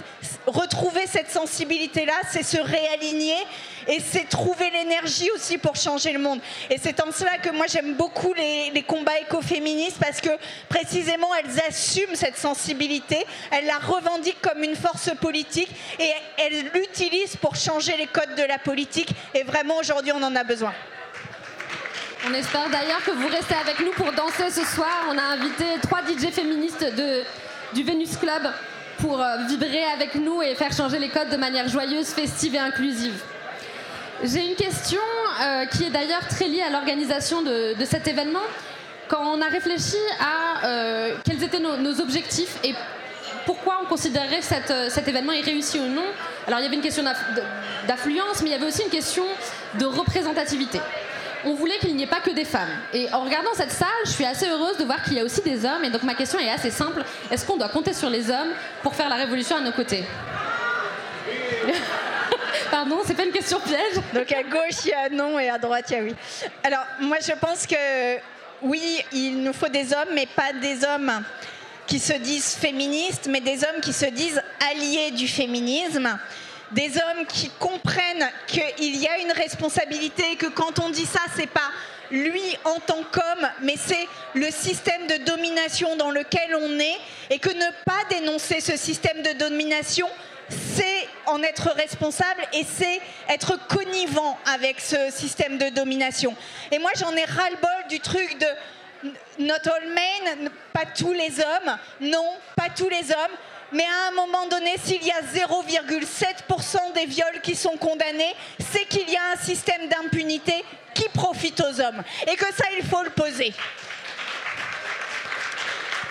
retrouver 0.47 1.05
cette 1.07 1.29
sensibilité-là, 1.29 2.13
c'est 2.31 2.43
se 2.43 2.57
réaligner 2.57 3.37
Et 3.87 3.99
c'est 3.99 4.27
trouver 4.29 4.69
l'énergie 4.69 5.29
aussi 5.35 5.57
pour 5.57 5.75
changer 5.75 6.11
le 6.11 6.19
monde. 6.19 6.39
Et 6.69 6.77
c'est 6.81 7.01
en 7.01 7.11
cela 7.11 7.37
que 7.37 7.49
moi 7.49 7.65
j'aime 7.67 7.95
beaucoup 7.95 8.33
les, 8.33 8.83
combats 8.83 9.19
écoféministes 9.19 9.97
parce 9.99 10.19
que 10.19 10.29
précisément 10.69 11.29
elles 11.35 11.59
assument 11.67 12.15
cette 12.15 12.37
sensibilité, 12.37 13.25
elles 13.51 13.65
la 13.65 13.77
revendiquent 13.77 14.41
comme 14.41 14.63
une 14.63 14.75
force 14.75 15.11
politique 15.21 15.69
et 15.99 16.11
elles 16.37 16.71
l'utilisent 16.73 17.37
pour 17.37 17.55
changer 17.55 17.95
les 17.97 18.07
codes 18.07 18.35
de 18.35 18.43
la 18.43 18.57
politique. 18.57 19.09
Et 19.33 19.43
vraiment 19.43 19.77
aujourd'hui 19.77 20.11
on 20.13 20.21
en 20.21 20.35
a 20.35 20.43
besoin. 20.43 20.73
On 22.25 22.33
espère 22.33 22.69
d'ailleurs 22.69 23.03
que 23.03 23.11
vous 23.11 23.27
restez 23.27 23.55
avec 23.55 23.79
nous 23.79 23.91
pour 23.91 24.11
danser 24.13 24.49
ce 24.49 24.65
soir. 24.65 25.07
On 25.09 25.17
a 25.17 25.21
invité 25.21 25.65
trois 25.81 25.99
DJ 26.01 26.31
féministes 26.31 26.85
du 27.73 27.83
Venus 27.83 28.15
Club 28.17 28.49
pour 28.99 29.21
euh, 29.21 29.43
vibrer 29.47 29.83
avec 29.83 30.15
nous 30.15 30.41
et 30.41 30.55
faire 30.55 30.71
changer 30.71 30.99
les 30.99 31.09
codes 31.09 31.29
de 31.29 31.35
manière 31.35 31.67
joyeuse, 31.67 32.07
festive 32.07 32.55
et 32.55 32.59
inclusive. 32.59 33.21
J'ai 34.23 34.45
une 34.45 34.55
question 34.55 35.01
euh, 35.41 35.65
qui 35.65 35.83
est 35.83 35.89
d'ailleurs 35.89 36.25
très 36.29 36.47
liée 36.47 36.61
à 36.61 36.69
l'organisation 36.69 37.41
de, 37.41 37.75
cet 37.83 38.07
événement. 38.07 38.39
Quand 39.09 39.21
on 39.21 39.41
a 39.41 39.47
réfléchi 39.47 39.97
à 40.19 40.65
euh, 40.65 41.15
quels 41.25 41.43
étaient 41.43 41.59
nos, 41.59 41.99
objectifs 41.99 42.57
et 42.63 42.73
pourquoi 43.45 43.79
on 43.83 43.85
considérait 43.85 44.41
cette, 44.41 44.73
cet 44.89 45.09
événement 45.09 45.33
est 45.33 45.41
réussi 45.41 45.77
ou 45.77 45.87
non, 45.87 46.05
alors 46.47 46.59
il 46.59 46.63
y 46.63 46.65
avait 46.65 46.77
une 46.77 46.81
question 46.81 47.03
d'affluence, 47.85 48.41
mais 48.41 48.49
il 48.49 48.51
y 48.53 48.55
avait 48.55 48.65
aussi 48.65 48.83
une 48.83 48.89
question 48.89 49.25
de 49.77 49.85
représentativité 49.85 50.79
on 51.45 51.55
voulait 51.55 51.77
qu'il 51.79 51.93
n'y 51.95 52.03
ait 52.03 52.07
pas 52.07 52.21
que 52.21 52.31
des 52.31 52.45
femmes. 52.45 52.69
Et 52.93 53.11
en 53.11 53.21
regardant 53.21 53.53
cette 53.53 53.71
salle, 53.71 53.89
je 54.05 54.11
suis 54.11 54.23
assez 54.25 54.47
heureuse 54.47 54.77
de 54.77 54.85
voir 54.85 55.03
qu'il 55.03 55.13
y 55.13 55.19
a 55.19 55.25
aussi 55.25 55.41
des 55.41 55.65
hommes. 55.65 55.83
Et 55.83 55.89
donc 55.89 56.03
ma 56.03 56.13
question 56.13 56.39
est 56.39 56.49
assez 56.49 56.71
simple. 56.71 57.03
Est-ce 57.29 57.45
qu'on 57.45 57.57
doit 57.57 57.69
compter 57.69 57.93
sur 57.93 58.09
les 58.09 58.29
hommes 58.29 58.53
pour 58.81 58.95
faire 58.95 59.09
la 59.09 59.15
révolution 59.15 59.57
à 59.57 59.59
nos 59.59 59.73
côtés? 59.73 60.05
Pardon, 62.73 63.01
c'est 63.05 63.13
pas 63.13 63.23
une 63.23 63.31
question 63.31 63.59
piège. 63.59 64.01
Donc 64.15 64.31
à 64.31 64.41
gauche, 64.41 64.85
il 64.85 64.89
y 64.89 64.93
a 64.93 65.07
non 65.07 65.37
et 65.37 65.47
à 65.47 65.59
droite, 65.59 65.85
il 65.91 65.93
y 65.93 65.99
a 65.99 66.01
oui. 66.01 66.15
Alors 66.63 66.83
moi, 67.01 67.17
je 67.21 67.33
pense 67.33 67.67
que 67.67 67.75
oui, 68.63 68.99
il 69.11 69.43
nous 69.43 69.53
faut 69.53 69.67
des 69.67 69.93
hommes, 69.93 70.09
mais 70.15 70.25
pas 70.25 70.53
des 70.53 70.83
hommes 70.83 71.23
qui 71.85 71.99
se 71.99 72.13
disent 72.13 72.55
féministes, 72.55 73.27
mais 73.29 73.41
des 73.41 73.63
hommes 73.63 73.79
qui 73.79 73.93
se 73.93 74.07
disent 74.07 74.41
alliés 74.71 75.11
du 75.11 75.27
féminisme 75.27 76.17
des 76.71 76.97
hommes 76.97 77.27
qui 77.27 77.51
comprennent 77.59 78.27
qu'il 78.47 78.95
y 78.95 79.07
a 79.07 79.19
une 79.19 79.31
responsabilité, 79.31 80.35
que 80.37 80.47
quand 80.47 80.79
on 80.79 80.89
dit 80.89 81.05
ça, 81.05 81.19
c'est 81.35 81.45
pas 81.45 81.69
lui 82.09 82.41
en 82.65 82.79
tant 82.79 83.03
qu'homme, 83.11 83.47
mais 83.61 83.75
c'est 83.77 84.07
le 84.33 84.49
système 84.49 85.05
de 85.05 85.23
domination 85.23 85.95
dans 85.95 86.09
lequel 86.09 86.55
on 86.55 86.79
est, 86.79 86.97
et 87.29 87.37
que 87.37 87.49
ne 87.49 87.71
pas 87.85 88.03
dénoncer 88.09 88.59
ce 88.59 88.75
système 88.75 89.21
de 89.21 89.33
domination, 89.33 90.07
c'est 90.75 91.07
en 91.25 91.41
être 91.43 91.69
responsable 91.71 92.41
et 92.53 92.63
c'est 92.63 93.01
être 93.29 93.57
connivant 93.67 94.37
avec 94.53 94.79
ce 94.79 95.09
système 95.11 95.57
de 95.57 95.69
domination. 95.69 96.35
Et 96.71 96.79
moi, 96.79 96.91
j'en 96.95 97.11
ai 97.15 97.25
ras-le-bol 97.25 97.87
du 97.89 97.99
truc 97.99 98.37
de 98.39 98.47
not 99.39 99.53
all 99.65 99.87
men, 99.89 100.49
pas 100.71 100.85
tous 100.85 101.13
les 101.13 101.39
hommes, 101.39 101.77
non, 102.01 102.25
pas 102.55 102.69
tous 102.75 102.89
les 102.89 103.11
hommes, 103.11 103.37
mais 103.73 103.83
à 103.83 104.09
un 104.09 104.11
moment 104.11 104.45
donné, 104.47 104.75
s'il 104.83 105.03
y 105.03 105.11
a 105.11 105.21
0,7% 105.21 106.93
des 106.93 107.05
viols 107.05 107.41
qui 107.41 107.55
sont 107.55 107.75
condamnés, 107.77 108.35
c'est 108.71 108.85
qu'il 108.85 109.09
y 109.09 109.17
a 109.17 109.31
un 109.33 109.43
système 109.43 109.87
d'impunité 109.87 110.63
qui 110.93 111.09
profite 111.09 111.59
aux 111.59 111.81
hommes. 111.81 112.03
Et 112.31 112.35
que 112.35 112.45
ça, 112.53 112.65
il 112.77 112.85
faut 112.85 113.01
le 113.01 113.09
poser. 113.09 113.51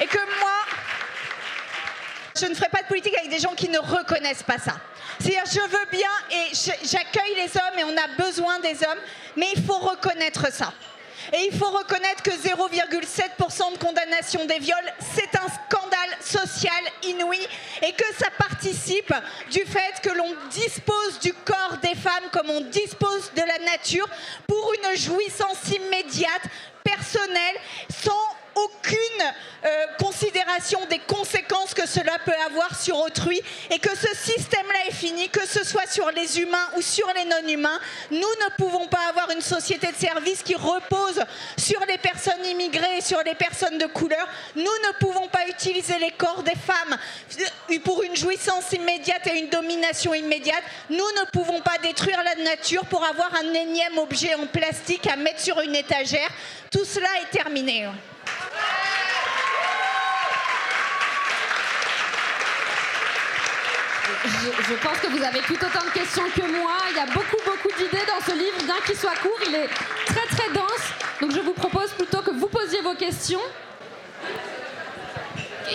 Et 0.00 0.06
que 0.06 0.18
moi, 0.40 0.50
je 2.38 2.46
ne 2.46 2.54
ferai 2.54 2.68
pas 2.68 2.82
de 2.82 2.86
politique 2.86 3.16
avec 3.16 3.30
des 3.30 3.38
gens 3.38 3.54
qui 3.54 3.68
ne 3.68 3.78
reconnaissent 3.78 4.42
pas 4.42 4.58
ça. 4.58 4.76
C'est-à-dire, 5.20 5.44
je 5.46 5.60
veux 5.60 5.86
bien 5.90 6.10
et 6.30 6.52
j'accueille 6.84 7.34
les 7.36 7.56
hommes 7.56 7.78
et 7.78 7.84
on 7.84 7.96
a 7.96 8.24
besoin 8.24 8.58
des 8.60 8.82
hommes, 8.84 9.00
mais 9.36 9.46
il 9.54 9.62
faut 9.64 9.78
reconnaître 9.78 10.52
ça. 10.52 10.72
Et 11.32 11.48
il 11.50 11.56
faut 11.56 11.70
reconnaître 11.70 12.22
que 12.22 12.30
0,7% 12.30 13.72
de 13.72 13.78
condamnation 13.78 14.44
des 14.44 14.58
viols, 14.58 14.92
c'est 15.14 15.34
un 15.36 15.46
scandale 15.48 16.16
social 16.20 16.82
inouï 17.04 17.38
et 17.82 17.92
que 17.92 18.04
ça 18.18 18.28
participe 18.36 19.14
du 19.50 19.60
fait 19.60 20.00
que 20.02 20.10
l'on 20.10 20.34
dispose 20.50 21.20
du 21.20 21.32
corps 21.32 21.78
des 21.80 21.94
femmes 21.94 22.28
comme 22.32 22.50
on 22.50 22.62
dispose 22.62 23.30
de 23.36 23.42
la 23.42 23.58
nature 23.72 24.08
pour 24.48 24.72
une 24.74 24.98
jouissance 24.98 25.68
immédiate, 25.68 26.42
personnelle, 26.82 27.56
sans 28.02 28.36
aucune 28.54 28.99
euh, 29.65 29.86
considération 29.99 30.80
des 30.91 30.99
conséquences 30.99 31.75
que 31.75 31.86
cela 31.86 32.19
peut 32.25 32.34
avoir 32.47 32.80
sur 32.80 32.99
autrui 32.99 33.41
et 33.71 33.78
que 33.78 33.97
ce 33.97 34.15
système-là 34.17 34.88
est 34.88 34.95
fini, 34.95 35.28
que 35.28 35.47
ce 35.47 35.65
soit 35.65 35.86
sur 35.86 36.10
les 36.10 36.41
humains 36.41 36.69
ou 36.76 36.82
sur 36.82 37.06
les 37.15 37.25
non-humains. 37.25 37.78
Nous 38.10 38.19
ne 38.19 38.56
pouvons 38.56 38.88
pas 38.88 39.08
avoir 39.08 39.30
une 39.30 39.41
société 39.41 39.88
de 39.88 39.97
service 39.97 40.43
qui 40.43 40.54
repose 40.54 41.23
sur 41.56 41.80
les 41.86 41.99
personnes 41.99 42.45
immigrées 42.45 42.99
et 42.99 43.00
sur 43.00 43.23
les 43.23 43.34
personnes 43.34 43.78
de 43.78 43.86
couleur. 43.86 44.26
Nous 44.56 44.62
ne 44.62 44.99
pouvons 44.99 45.28
pas 45.28 45.47
utiliser 45.49 45.99
les 45.99 46.10
corps 46.12 46.43
des 46.43 46.56
femmes 46.56 46.99
pour 47.84 48.02
une 48.02 48.17
jouissance 48.17 48.73
immédiate 48.73 49.26
et 49.28 49.38
une 49.38 49.49
domination 49.49 50.12
immédiate. 50.12 50.62
Nous 50.91 50.97
ne 50.97 51.30
pouvons 51.30 51.60
pas 51.60 51.78
détruire 51.82 52.23
la 52.23 52.43
nature 52.43 52.84
pour 52.86 53.04
avoir 53.04 53.32
un 53.34 53.54
énième 53.54 53.99
objet 53.99 54.34
en 54.34 54.47
plastique 54.47 55.06
à 55.06 55.17
mettre 55.17 55.41
sur 55.41 55.60
une 55.60 55.75
étagère. 55.75 56.30
Tout 56.71 56.84
cela 56.84 57.08
est 57.23 57.36
terminé. 57.36 57.86
Je, 64.25 64.28
je, 64.69 64.75
pense 64.75 64.99
que 64.99 65.09
vous 65.09 65.23
avez 65.23 65.41
tout 65.41 65.55
autant 65.55 65.85
de 65.85 65.91
questions 65.93 66.23
que 66.35 66.43
moi. 66.43 66.76
Il 66.91 66.97
y 66.97 67.00
a 67.00 67.07
beaucoup, 67.07 67.39
beaucoup 67.45 67.69
d'idées 67.76 68.05
dans 68.07 68.25
ce 68.25 68.33
livre, 68.33 68.65
bien 68.65 68.76
qu'il 68.87 68.97
soit 68.97 69.17
court. 69.17 69.39
Il 69.49 69.55
est 69.55 69.69
très, 70.07 70.26
très 70.26 70.52
dense. 70.52 70.93
Donc 71.21 71.33
je 71.33 71.41
vous 71.41 71.52
propose 71.52 71.91
plutôt 71.91 72.23
que 72.23 72.31
vous 72.31 72.49
posiez 72.49 72.81
vos 72.83 72.95
questions. 72.95 73.41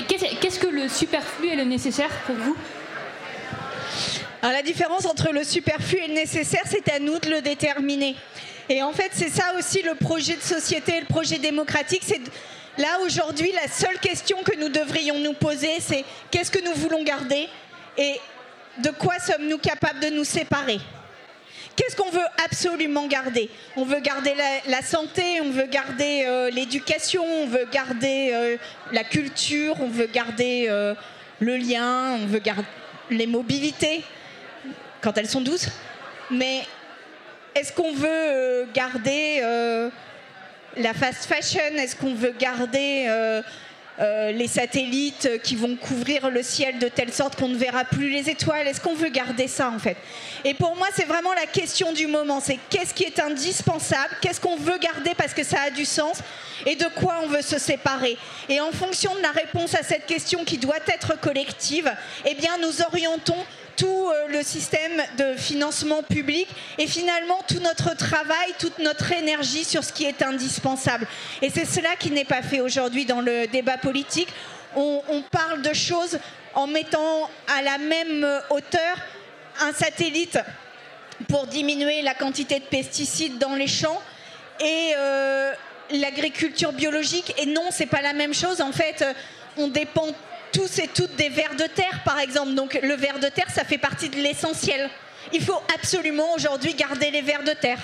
Qu'est-ce 0.07 0.59
que 0.59 0.67
le 0.67 0.87
superflu 0.87 1.49
et 1.49 1.55
le 1.55 1.63
nécessaire 1.63 2.09
pour 2.25 2.35
vous? 2.35 2.55
Alors 4.41 4.53
la 4.53 4.61
différence 4.61 5.05
entre 5.05 5.31
le 5.31 5.43
superflu 5.43 5.97
et 5.97 6.07
le 6.07 6.13
nécessaire, 6.13 6.63
c'est 6.65 6.89
à 6.91 6.99
nous 6.99 7.19
de 7.19 7.29
le 7.29 7.41
déterminer. 7.41 8.15
Et 8.69 8.83
en 8.83 8.91
fait, 8.91 9.09
c'est 9.13 9.29
ça 9.29 9.53
aussi 9.57 9.81
le 9.81 9.95
projet 9.95 10.35
de 10.35 10.41
société, 10.41 10.99
le 10.99 11.05
projet 11.05 11.37
démocratique, 11.37 12.03
c'est 12.05 12.21
là 12.77 12.99
aujourd'hui 13.03 13.51
la 13.53 13.67
seule 13.67 13.99
question 13.99 14.43
que 14.43 14.55
nous 14.57 14.69
devrions 14.69 15.19
nous 15.19 15.33
poser, 15.33 15.79
c'est 15.79 16.03
qu'est-ce 16.31 16.51
que 16.51 16.63
nous 16.63 16.73
voulons 16.73 17.03
garder 17.03 17.47
et 17.97 18.19
de 18.79 18.89
quoi 18.91 19.19
sommes-nous 19.19 19.57
capables 19.57 19.99
de 19.99 20.09
nous 20.09 20.23
séparer? 20.23 20.79
Qu'est-ce 21.75 21.95
qu'on 21.95 22.09
veut 22.09 22.25
absolument 22.43 23.05
garder? 23.05 23.51
On 23.75 23.85
veut 23.85 23.99
garder 23.99 24.33
la, 24.67 24.81
santé, 24.81 25.41
on 25.41 25.51
veut 25.51 25.67
garder 25.67 26.23
euh, 26.25 26.49
l'éducation, 26.49 27.23
on 27.23 27.45
veut 27.45 27.67
garder 27.71 28.31
euh, 28.33 28.57
la 28.91 29.03
culture, 29.03 29.75
on 29.79 29.87
veut 29.87 30.07
garder 30.07 30.65
euh, 30.69 30.95
le 31.39 31.55
lien, 31.55 32.13
on 32.13 32.25
veut 32.25 32.39
garder 32.39 32.65
les 33.11 33.27
mobilités, 33.27 34.03
quand 35.01 35.15
elles 35.19 35.29
sont 35.29 35.41
douces. 35.41 35.69
Mais 36.31 36.65
est-ce 37.53 37.71
qu'on 37.71 37.93
veut 37.93 38.67
garder 38.73 39.41
la 40.79 40.93
fast 40.93 41.25
fashion 41.25 41.75
Est-ce 41.75 41.95
qu'on 41.95 42.13
veut 42.13 42.33
garder 42.37 43.05
euh, 43.99 44.31
les 44.31 44.47
satellites 44.47 45.41
qui 45.41 45.55
vont 45.55 45.75
couvrir 45.75 46.29
le 46.29 46.43
ciel 46.43 46.77
de 46.77 46.87
telle 46.87 47.11
sorte 47.11 47.35
qu'on 47.35 47.47
ne 47.47 47.57
verra 47.57 47.83
plus 47.83 48.09
les 48.09 48.29
étoiles? 48.29 48.67
Est-ce 48.67 48.79
qu'on 48.79 48.93
veut 48.93 49.09
garder 49.09 49.47
ça 49.47 49.69
en 49.69 49.79
fait? 49.79 49.97
Et 50.45 50.53
pour 50.53 50.75
moi, 50.75 50.87
c'est 50.93 51.07
vraiment 51.07 51.33
la 51.33 51.47
question 51.47 51.93
du 51.93 52.05
moment. 52.05 52.39
C'est 52.39 52.59
qu'est-ce 52.69 52.93
qui 52.93 53.03
est 53.03 53.19
indispensable? 53.19 54.15
Qu'est-ce 54.21 54.39
qu'on 54.39 54.55
veut 54.55 54.77
garder 54.77 55.15
parce 55.17 55.33
que 55.33 55.43
ça 55.43 55.61
a 55.61 55.69
du 55.71 55.85
sens? 55.85 56.19
Et 56.65 56.75
de 56.75 56.85
quoi 56.95 57.21
on 57.23 57.27
veut 57.27 57.41
se 57.41 57.57
séparer? 57.57 58.17
Et 58.49 58.59
en 58.59 58.71
fonction 58.71 59.15
de 59.15 59.21
la 59.21 59.31
réponse 59.31 59.73
à 59.73 59.83
cette 59.83 60.05
question 60.05 60.43
qui 60.43 60.57
doit 60.57 60.75
être 60.87 61.19
collective, 61.19 61.91
eh 62.25 62.35
bien, 62.35 62.57
nous 62.61 62.81
orientons 62.81 63.45
tout 63.77 64.09
euh, 64.09 64.27
le 64.27 64.43
système 64.43 65.03
de 65.17 65.37
financement 65.37 66.03
public 66.03 66.47
et 66.77 66.87
finalement 66.87 67.39
tout 67.47 67.59
notre 67.59 67.95
travail, 67.95 68.53
toute 68.59 68.79
notre 68.79 69.11
énergie 69.13 69.63
sur 69.63 69.83
ce 69.83 69.93
qui 69.93 70.05
est 70.05 70.21
indispensable. 70.21 71.07
Et 71.41 71.49
c'est 71.49 71.65
cela 71.65 71.95
qui 71.97 72.11
n'est 72.11 72.25
pas 72.25 72.41
fait 72.41 72.59
aujourd'hui 72.59 73.05
dans 73.05 73.21
le 73.21 73.47
débat 73.47 73.77
politique. 73.77 74.29
On, 74.75 75.23
parle 75.31 75.61
de 75.61 75.73
choses 75.73 76.19
en 76.53 76.67
mettant 76.67 77.29
à 77.47 77.61
la 77.61 77.77
même 77.77 78.27
hauteur 78.49 78.97
un 79.61 79.71
satellite 79.71 80.37
pour 81.29 81.47
diminuer 81.47 82.01
la 82.03 82.13
quantité 82.13 82.59
de 82.59 82.65
pesticides 82.65 83.39
dans 83.39 83.55
les 83.55 83.67
champs 83.67 84.01
et 84.59 84.93
euh, 84.97 85.51
l'agriculture 85.91 86.73
biologique. 86.73 87.33
Et 87.39 87.47
non, 87.47 87.63
c'est 87.71 87.87
pas 87.87 88.01
la 88.01 88.13
même 88.13 88.35
chose. 88.35 88.61
En 88.61 88.71
fait, 88.71 89.03
on 89.57 89.67
dépend 89.67 90.07
tous 90.51 90.79
et 90.79 90.87
toutes 90.87 91.15
des 91.15 91.29
vers 91.29 91.55
de 91.55 91.65
terre, 91.65 92.01
par 92.05 92.19
exemple. 92.19 92.53
Donc 92.53 92.79
le 92.81 92.95
ver 92.95 93.19
de 93.19 93.27
terre, 93.27 93.49
ça 93.53 93.63
fait 93.63 93.77
partie 93.77 94.09
de 94.09 94.17
l'essentiel. 94.17 94.89
Il 95.33 95.41
faut 95.43 95.61
absolument 95.75 96.33
aujourd'hui 96.35 96.73
garder 96.73 97.11
les 97.11 97.21
vers 97.21 97.43
de 97.43 97.51
terre. 97.51 97.79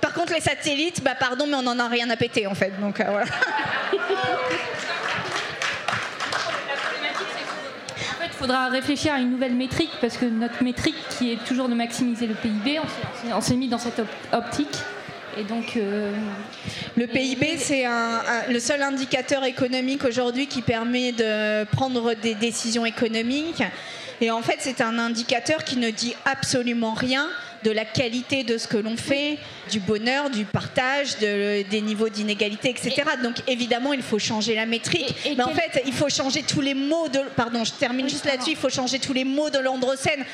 Par 0.00 0.12
contre, 0.12 0.34
les 0.34 0.40
satellites, 0.40 1.02
bah 1.02 1.14
pardon, 1.18 1.46
mais 1.46 1.54
on 1.54 1.62
n'en 1.62 1.78
a 1.78 1.88
rien 1.88 2.08
à 2.10 2.16
péter 2.16 2.46
en 2.46 2.54
fait. 2.54 2.72
Donc 2.80 3.00
euh, 3.00 3.04
voilà. 3.08 3.26
Fait, 7.96 8.28
faudra 8.38 8.68
réfléchir 8.68 9.14
à 9.14 9.18
une 9.18 9.30
nouvelle 9.30 9.54
métrique 9.54 9.90
parce 10.00 10.16
que 10.16 10.26
notre 10.26 10.62
métrique 10.62 10.96
qui 11.18 11.32
est 11.32 11.44
toujours 11.44 11.68
de 11.68 11.74
maximiser 11.74 12.26
le 12.26 12.34
PIB, 12.34 12.80
on 13.32 13.40
s'est- 13.40 13.56
mis 13.56 13.68
dans 13.68 13.78
cette 13.78 13.98
op- 14.00 14.08
optique. 14.32 14.76
Et 15.38 15.44
donc, 15.44 15.76
euh, 15.76 16.12
Le 16.96 17.06
PIB, 17.06 17.56
c'est 17.58 17.84
un- 17.84 17.92
un- 18.26 18.52
le 18.52 18.60
seul 18.60 18.82
indicateur 18.82 19.44
économique 19.44 20.04
aujourd'hui 20.04 20.46
qui 20.46 20.62
permet 20.62 21.12
de 21.12 21.64
prendre 21.64 22.14
des 22.14 22.34
décisions 22.34 22.86
économiques. 22.86 23.62
Et 24.20 24.30
en 24.30 24.42
fait, 24.42 24.56
c'est 24.60 24.80
un 24.80 24.98
indicateur 24.98 25.64
qui 25.64 25.76
ne 25.76 25.90
dit 25.90 26.14
absolument 26.24 26.94
rien 26.94 27.28
de 27.64 27.70
la 27.72 27.84
qualité 27.84 28.44
de 28.44 28.58
ce 28.58 28.68
que 28.68 28.76
l'on 28.76 28.96
fait, 28.96 29.38
du 29.72 29.80
bonheur, 29.80 30.30
du 30.30 30.44
partage, 30.44 31.18
de- 31.18 31.62
des 31.68 31.80
niveaux 31.80 32.08
d'inégalité, 32.10 32.70
etc. 32.70 33.02
Donc 33.22 33.36
évidemment, 33.48 33.92
il 33.92 34.02
faut 34.02 34.18
changer 34.18 34.54
la 34.54 34.66
métrique. 34.66 35.14
Et- 35.24 35.30
et 35.32 35.34
Mais 35.34 35.42
en 35.42 35.48
quel- 35.48 35.56
fait, 35.72 35.82
il 35.86 35.92
faut 35.94 36.08
changer 36.10 36.42
tous 36.42 36.60
les 36.60 36.74
mots 36.74 37.08
de... 37.08 37.20
Pardon, 37.34 37.64
je 37.64 37.72
termine 37.72 38.04
Oui, 38.04 38.10
juste 38.12 38.26
là-dessus. 38.26 38.50
Il 38.50 38.56
faut 38.56 38.68
changer 38.68 38.98
tous 38.98 39.14
les 39.14 39.24
mots 39.24 39.50
de 39.50 39.58
l'androcène. 39.58 40.24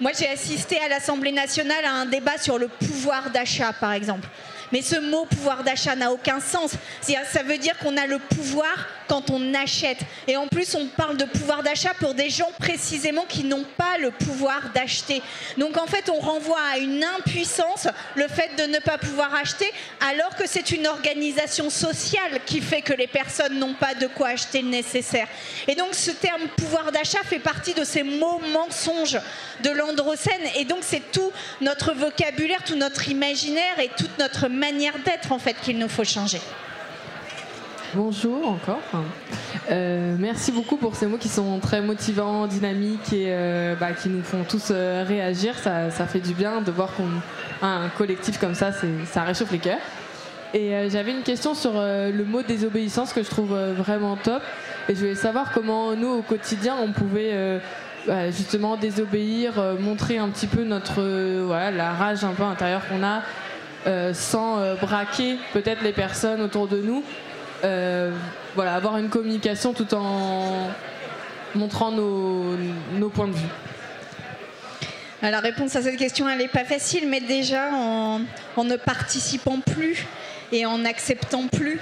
Moi, 0.00 0.12
j'ai 0.18 0.28
assisté 0.28 0.78
à 0.78 0.88
l'Assemblée 0.88 1.32
nationale 1.32 1.84
à 1.84 1.92
un 1.92 2.06
débat 2.06 2.36
sur 2.38 2.58
le 2.58 2.68
pouvoir 2.68 3.30
d'achat, 3.30 3.72
par 3.72 3.92
exemple. 3.92 4.28
Mais 4.72 4.82
ce 4.82 4.96
mot 4.96 5.24
pouvoir 5.24 5.64
d'achat 5.64 5.96
n'a 5.96 6.12
aucun 6.12 6.40
sens. 6.40 6.72
Ça 7.00 7.42
veut 7.42 7.58
dire 7.58 7.78
qu'on 7.78 7.96
a 7.96 8.06
le 8.06 8.18
pouvoir 8.18 8.74
quand 9.08 9.30
on 9.30 9.54
achète. 9.54 9.98
Et 10.28 10.36
en 10.36 10.46
plus, 10.48 10.74
on 10.74 10.86
parle 10.86 11.16
de 11.16 11.24
pouvoir 11.24 11.62
d'achat 11.62 11.94
pour 11.98 12.14
des 12.14 12.30
gens 12.30 12.50
précisément 12.58 13.24
qui 13.28 13.44
n'ont 13.44 13.64
pas 13.76 13.98
le 13.98 14.10
pouvoir 14.10 14.70
d'acheter. 14.74 15.22
Donc 15.58 15.76
en 15.76 15.86
fait, 15.86 16.10
on 16.10 16.20
renvoie 16.20 16.60
à 16.72 16.78
une 16.78 17.04
impuissance 17.04 17.88
le 18.14 18.28
fait 18.28 18.50
de 18.56 18.72
ne 18.72 18.78
pas 18.78 18.98
pouvoir 18.98 19.34
acheter, 19.34 19.70
alors 20.00 20.34
que 20.36 20.46
c'est 20.46 20.70
une 20.70 20.86
organisation 20.86 21.70
sociale 21.70 22.40
qui 22.44 22.60
fait 22.60 22.82
que 22.82 22.92
les 22.92 23.06
personnes 23.06 23.58
n'ont 23.58 23.74
pas 23.74 23.94
de 23.94 24.06
quoi 24.06 24.28
acheter 24.28 24.62
le 24.62 24.68
nécessaire. 24.68 25.28
Et 25.68 25.74
donc 25.74 25.94
ce 25.94 26.10
terme 26.10 26.48
pouvoir 26.56 26.92
d'achat 26.92 27.22
fait 27.24 27.38
partie 27.38 27.74
de 27.74 27.84
ces 27.84 28.02
mots 28.02 28.40
mensonges 28.52 29.18
de 29.62 29.70
l'androcène. 29.70 30.42
Et 30.56 30.64
donc 30.64 30.80
c'est 30.82 31.12
tout 31.12 31.32
notre 31.60 31.92
vocabulaire, 31.92 32.62
tout 32.64 32.76
notre 32.76 33.08
imaginaire 33.08 33.78
et 33.78 33.90
toute 33.96 34.18
notre 34.18 34.48
manière 34.48 34.98
d'être 35.04 35.32
en 35.32 35.38
fait 35.38 35.56
qu'il 35.62 35.78
nous 35.78 35.88
faut 35.88 36.04
changer. 36.04 36.40
Bonjour 37.96 38.46
encore. 38.46 38.82
Euh, 39.70 40.16
merci 40.18 40.52
beaucoup 40.52 40.76
pour 40.76 40.94
ces 40.96 41.06
mots 41.06 41.16
qui 41.16 41.30
sont 41.30 41.58
très 41.60 41.80
motivants, 41.80 42.46
dynamiques 42.46 43.14
et 43.14 43.28
euh, 43.28 43.74
bah, 43.74 43.92
qui 43.92 44.10
nous 44.10 44.22
font 44.22 44.44
tous 44.46 44.68
euh, 44.70 45.02
réagir. 45.02 45.54
Ça, 45.56 45.90
fait 45.90 46.20
du 46.20 46.34
bien 46.34 46.60
de 46.60 46.70
voir 46.70 46.90
qu'on 46.92 47.08
a 47.66 47.66
un 47.66 47.88
collectif 47.88 48.38
comme 48.38 48.54
ça, 48.54 48.70
ça 49.06 49.22
réchauffe 49.22 49.50
les 49.50 49.60
cœurs. 49.60 49.78
Et 50.52 50.90
j'avais 50.90 51.10
une 51.10 51.22
question 51.22 51.54
sur 51.54 51.72
le 51.72 52.24
mot 52.24 52.42
désobéissance 52.42 53.14
que 53.14 53.22
je 53.22 53.30
trouve 53.30 53.56
vraiment 53.56 54.16
top. 54.16 54.42
Et 54.90 54.94
je 54.94 55.00
voulais 55.00 55.14
savoir 55.14 55.52
comment 55.52 55.96
nous, 55.96 56.08
au 56.08 56.22
quotidien, 56.22 56.76
on 56.78 56.92
pouvait 56.92 57.60
bah, 58.06 58.30
justement 58.30 58.76
désobéir, 58.76 59.54
montrer 59.80 60.18
un 60.18 60.28
petit 60.28 60.46
peu 60.46 60.64
notre, 60.64 61.02
voilà, 61.46 61.70
la 61.70 61.92
rage 61.92 62.24
un 62.24 62.32
peu 62.32 62.42
intérieure 62.42 62.82
qu'on 62.88 63.02
a, 63.02 64.12
sans 64.12 64.74
braquer 64.80 65.36
peut-être 65.52 65.82
les 65.82 65.92
personnes 65.92 66.42
autour 66.42 66.68
de 66.68 66.80
nous. 66.80 67.02
Euh, 67.64 68.12
voilà, 68.54 68.74
avoir 68.74 68.98
une 68.98 69.08
communication 69.08 69.72
tout 69.72 69.92
en 69.94 70.68
montrant 71.54 71.90
nos, 71.90 72.56
nos 72.92 73.08
points 73.08 73.28
de 73.28 73.32
vue. 73.32 73.48
La 75.22 75.40
réponse 75.40 75.74
à 75.74 75.82
cette 75.82 75.96
question, 75.96 76.28
elle 76.28 76.38
n'est 76.38 76.48
pas 76.48 76.64
facile, 76.64 77.08
mais 77.08 77.20
déjà 77.20 77.70
en, 77.72 78.20
en 78.56 78.64
ne 78.64 78.76
participant 78.76 79.60
plus 79.60 80.06
et 80.52 80.66
en 80.66 80.78
n'acceptant 80.78 81.48
plus. 81.48 81.80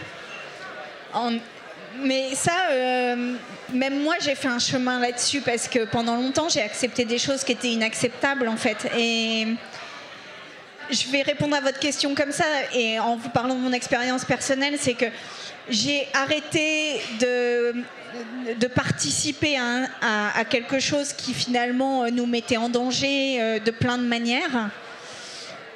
Mais 1.99 2.35
ça, 2.35 2.53
euh, 2.73 3.35
même 3.73 4.03
moi, 4.03 4.15
j'ai 4.21 4.35
fait 4.35 4.49
un 4.49 4.59
chemin 4.59 4.99
là-dessus 5.01 5.41
parce 5.41 5.69
que 5.69 5.85
pendant 5.85 6.17
longtemps, 6.17 6.49
j'ai 6.49 6.63
accepté 6.63 7.05
des 7.05 7.19
choses 7.19 7.45
qui 7.45 7.53
étaient 7.53 7.71
inacceptables 7.71 8.49
en 8.49 8.57
fait. 8.57 8.91
Et 8.99 9.47
je 10.91 11.11
vais 11.11 11.23
répondre 11.23 11.57
à 11.57 11.61
votre 11.61 11.79
question 11.79 12.15
comme 12.15 12.33
ça 12.33 12.45
et 12.73 12.99
en 12.99 13.17
vous 13.17 13.29
parlant 13.29 13.55
de 13.55 13.61
mon 13.61 13.73
expérience 13.73 14.25
personnelle, 14.25 14.77
c'est 14.79 14.95
que 14.95 15.07
j'ai 15.69 16.07
arrêté 16.13 17.01
de, 17.21 18.67
participer 18.75 19.57
à, 19.59 20.45
quelque 20.45 20.79
chose 20.79 21.13
qui 21.13 21.35
finalement 21.35 22.05
euh, 22.05 22.11
nous 22.11 22.27
mettait 22.27 22.57
en 22.57 22.69
danger 22.69 23.41
euh, 23.41 23.59
de 23.59 23.71
plein 23.71 23.99
de 23.99 24.05
manières. 24.05 24.71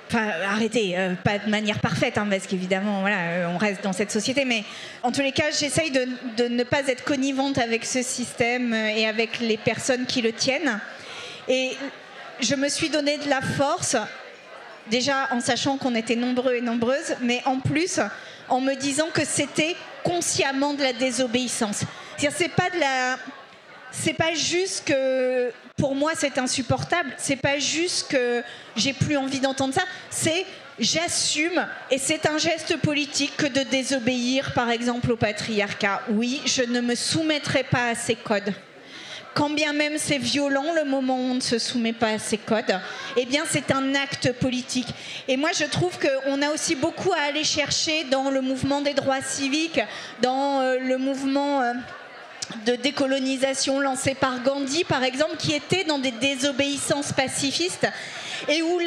Enfin, 0.08 0.30
arrêtez, 0.46 0.98
euh, 0.98 1.14
pas 1.22 1.38
de 1.38 1.50
manière 1.50 1.80
parfaite, 1.80 2.16
hein, 2.16 2.26
parce 2.30 2.46
qu'évidemment, 2.46 3.00
voilà, 3.00 3.50
on 3.50 3.58
reste 3.58 3.82
dans 3.82 3.92
cette 3.92 4.10
société, 4.10 4.44
mais 4.44 4.64
en 5.02 5.12
tous 5.12 5.20
les 5.20 5.32
cas, 5.32 5.50
j'essaye 5.50 5.90
de, 5.90 6.06
de 6.36 6.48
ne 6.48 6.64
pas 6.64 6.86
être 6.86 7.04
connivente 7.04 7.58
avec 7.58 7.84
ce 7.84 8.02
système 8.02 8.74
et 8.74 9.06
avec 9.06 9.40
les 9.40 9.56
personnes 9.56 10.06
qui 10.06 10.22
le 10.22 10.32
tiennent. 10.32 10.80
Et 11.48 11.72
je 12.40 12.54
me 12.54 12.68
suis 12.68 12.88
donné 12.88 13.18
de 13.18 13.28
la 13.28 13.40
force 13.40 13.96
déjà 14.90 15.28
en 15.32 15.40
sachant 15.40 15.76
qu'on 15.76 15.94
était 15.94 16.16
nombreux 16.16 16.54
et 16.54 16.60
nombreuses, 16.60 17.16
mais 17.20 17.42
en 17.44 17.60
plus 17.60 18.00
en 18.48 18.60
me 18.60 18.74
disant 18.74 19.08
que 19.12 19.24
c'était 19.24 19.76
consciemment 20.02 20.74
de 20.74 20.82
la 20.82 20.92
désobéissance. 20.92 21.84
C'est-à-dire, 22.16 22.36
c'est 22.36 22.48
pas 22.48 22.70
de 22.70 22.80
la, 22.80 23.16
c'est 23.90 24.14
pas 24.14 24.34
juste 24.34 24.86
que 24.86 25.52
pour 25.76 25.94
moi 25.94 26.12
c'est 26.14 26.38
insupportable, 26.38 27.14
c'est 27.18 27.36
pas 27.36 27.58
juste 27.58 28.10
que 28.10 28.42
j'ai 28.76 28.92
plus 28.92 29.16
envie 29.16 29.40
d'entendre 29.40 29.74
ça, 29.74 29.84
c'est 30.10 30.44
j'assume 30.78 31.66
et 31.90 31.98
c'est 31.98 32.26
un 32.26 32.38
geste 32.38 32.76
politique 32.76 33.36
que 33.36 33.46
de 33.46 33.62
désobéir 33.62 34.52
par 34.54 34.70
exemple 34.70 35.12
au 35.12 35.16
patriarcat. 35.16 36.02
Oui, 36.10 36.40
je 36.46 36.62
ne 36.62 36.80
me 36.80 36.94
soumettrai 36.94 37.64
pas 37.64 37.90
à 37.90 37.94
ces 37.94 38.14
codes 38.14 38.52
quand 39.34 39.50
bien 39.50 39.72
même 39.72 39.94
c'est 39.98 40.18
violent 40.18 40.72
le 40.74 40.84
moment 40.84 41.16
où 41.16 41.30
on 41.30 41.34
ne 41.34 41.40
se 41.40 41.58
soumet 41.58 41.92
pas 41.92 42.10
à 42.10 42.18
ces 42.18 42.38
codes, 42.38 42.78
eh 43.16 43.26
bien 43.26 43.44
c'est 43.48 43.70
un 43.70 43.94
acte 43.94 44.32
politique. 44.32 44.88
Et 45.28 45.36
moi 45.36 45.50
je 45.58 45.64
trouve 45.64 45.98
qu'on 45.98 46.42
a 46.42 46.50
aussi 46.50 46.74
beaucoup 46.74 47.12
à 47.12 47.28
aller 47.28 47.44
chercher 47.44 48.04
dans 48.04 48.30
le 48.30 48.40
mouvement 48.40 48.80
des 48.80 48.94
droits 48.94 49.22
civiques, 49.22 49.80
dans 50.22 50.60
euh, 50.60 50.78
le 50.78 50.98
mouvement... 50.98 51.62
euh, 51.62 51.72
de 52.64 52.76
décolonisation 52.76 53.78
lancé 53.78 54.14
par 54.14 54.42
Gandhi, 54.42 54.84
par 54.84 55.04
exemple, 55.04 55.36
qui 55.36 55.52
était 55.52 55.84
dans 55.84 55.98
des 55.98 56.12
désobéissances 56.12 57.12
pacifistes 57.12 57.86
et 58.46 58.62
où, 58.62 58.78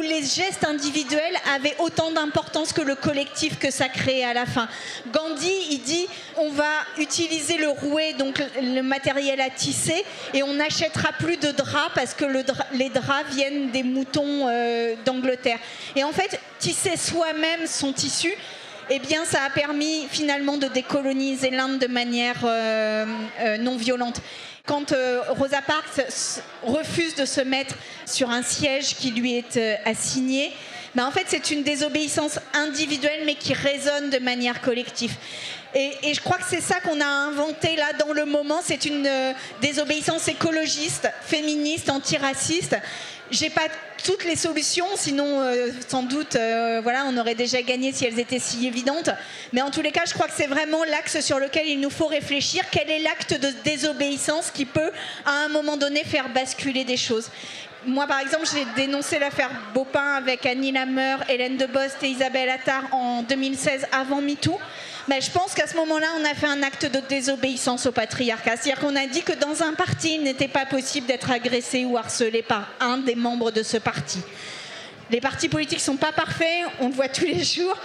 les 0.00 0.22
gestes 0.22 0.64
individuels 0.64 1.36
avaient 1.54 1.74
autant 1.78 2.10
d'importance 2.10 2.72
que 2.72 2.80
le 2.80 2.94
collectif 2.94 3.58
que 3.58 3.70
ça 3.70 3.88
créait 3.88 4.24
à 4.24 4.34
la 4.34 4.46
fin. 4.46 4.68
Gandhi, 5.12 5.52
il 5.70 5.82
dit 5.82 6.06
on 6.36 6.50
va 6.50 6.70
utiliser 6.98 7.56
le 7.56 7.68
rouet, 7.68 8.12
donc 8.14 8.42
le 8.60 8.82
matériel 8.82 9.40
à 9.40 9.50
tisser, 9.50 10.04
et 10.34 10.42
on 10.42 10.54
n'achètera 10.54 11.12
plus 11.18 11.36
de 11.36 11.50
draps 11.50 11.92
parce 11.94 12.14
que 12.14 12.24
les 12.72 12.90
draps 12.90 13.30
viennent 13.34 13.70
des 13.70 13.82
moutons 13.82 14.48
euh, 14.48 14.94
d'Angleterre. 15.04 15.58
Et 15.96 16.04
en 16.04 16.12
fait, 16.12 16.40
tisser 16.58 16.96
soi-même 16.96 17.66
son 17.66 17.92
tissu, 17.92 18.32
eh 18.90 18.98
bien, 18.98 19.24
ça 19.24 19.42
a 19.44 19.50
permis 19.50 20.06
finalement 20.10 20.56
de 20.56 20.66
décoloniser 20.66 21.50
l'Inde 21.50 21.78
de 21.78 21.86
manière 21.86 22.38
euh, 22.44 23.04
euh, 23.40 23.58
non 23.58 23.76
violente. 23.76 24.22
Quand 24.68 24.92
euh, 24.92 25.22
Rosa 25.30 25.62
Parks 25.62 26.42
refuse 26.62 27.14
de 27.14 27.24
se 27.24 27.40
mettre 27.40 27.74
sur 28.04 28.28
un 28.28 28.42
siège 28.42 28.96
qui 28.96 29.12
lui 29.12 29.34
est 29.34 29.56
euh, 29.56 29.76
assigné, 29.86 30.52
ben, 30.94 31.06
en 31.06 31.10
fait, 31.10 31.24
c'est 31.26 31.50
une 31.50 31.62
désobéissance 31.62 32.38
individuelle, 32.52 33.22
mais 33.24 33.34
qui 33.34 33.54
résonne 33.54 34.10
de 34.10 34.18
manière 34.18 34.60
collective. 34.60 35.14
Et, 35.74 35.92
et 36.02 36.12
je 36.12 36.20
crois 36.20 36.36
que 36.36 36.44
c'est 36.46 36.60
ça 36.60 36.80
qu'on 36.80 37.00
a 37.00 37.06
inventé 37.06 37.76
là 37.76 37.94
dans 37.98 38.12
le 38.12 38.26
moment. 38.26 38.60
C'est 38.62 38.84
une 38.84 39.06
euh, 39.06 39.32
désobéissance 39.62 40.28
écologiste, 40.28 41.08
féministe, 41.22 41.88
antiraciste. 41.88 42.76
J'ai 43.30 43.50
pas 43.50 43.68
toutes 44.04 44.24
les 44.24 44.36
solutions, 44.36 44.86
sinon 44.96 45.40
euh, 45.40 45.70
sans 45.86 46.02
doute, 46.02 46.36
euh, 46.36 46.80
voilà, 46.82 47.04
on 47.06 47.16
aurait 47.18 47.34
déjà 47.34 47.60
gagné 47.60 47.92
si 47.92 48.06
elles 48.06 48.18
étaient 48.18 48.38
si 48.38 48.66
évidentes. 48.66 49.10
Mais 49.52 49.60
en 49.60 49.70
tous 49.70 49.82
les 49.82 49.92
cas, 49.92 50.04
je 50.06 50.14
crois 50.14 50.26
que 50.26 50.32
c'est 50.34 50.46
vraiment 50.46 50.82
l'axe 50.84 51.20
sur 51.20 51.38
lequel 51.38 51.66
il 51.66 51.78
nous 51.80 51.90
faut 51.90 52.06
réfléchir. 52.06 52.64
Quel 52.70 52.90
est 52.90 53.00
l'acte 53.00 53.38
de 53.38 53.48
désobéissance 53.64 54.50
qui 54.50 54.64
peut, 54.64 54.90
à 55.26 55.44
un 55.44 55.48
moment 55.48 55.76
donné, 55.76 56.04
faire 56.04 56.30
basculer 56.30 56.84
des 56.84 56.96
choses? 56.96 57.30
Moi, 57.86 58.06
par 58.06 58.20
exemple, 58.20 58.46
j'ai 58.52 58.64
dénoncé 58.82 59.18
l'affaire 59.18 59.50
Baupin 59.74 60.14
avec 60.14 60.46
Annie 60.46 60.72
Lameur, 60.72 61.18
Hélène 61.28 61.56
Debost 61.56 62.02
et 62.02 62.08
Isabelle 62.08 62.48
Attard 62.48 62.84
en 62.92 63.22
2016 63.22 63.86
avant 63.92 64.22
MeToo. 64.22 64.58
Mais 65.08 65.22
je 65.22 65.30
pense 65.30 65.54
qu'à 65.54 65.66
ce 65.66 65.74
moment-là, 65.76 66.06
on 66.20 66.24
a 66.24 66.34
fait 66.34 66.46
un 66.46 66.62
acte 66.62 66.84
de 66.84 67.00
désobéissance 67.08 67.86
au 67.86 67.92
patriarcat. 67.92 68.56
C'est-à-dire 68.56 68.80
qu'on 68.80 68.94
a 68.94 69.06
dit 69.06 69.22
que 69.22 69.32
dans 69.32 69.62
un 69.62 69.72
parti, 69.72 70.16
il 70.16 70.22
n'était 70.22 70.48
pas 70.48 70.66
possible 70.66 71.06
d'être 71.06 71.30
agressé 71.30 71.84
ou 71.86 71.96
harcelé 71.96 72.42
par 72.42 72.68
un 72.80 72.98
des 72.98 73.14
membres 73.14 73.50
de 73.50 73.62
ce 73.62 73.78
parti. 73.78 74.20
Les 75.10 75.20
partis 75.20 75.48
politiques 75.48 75.78
ne 75.78 75.84
sont 75.84 75.96
pas 75.96 76.12
parfaits, 76.12 76.66
on 76.80 76.88
le 76.88 76.94
voit 76.94 77.08
tous 77.08 77.24
les 77.24 77.42
jours, 77.42 77.76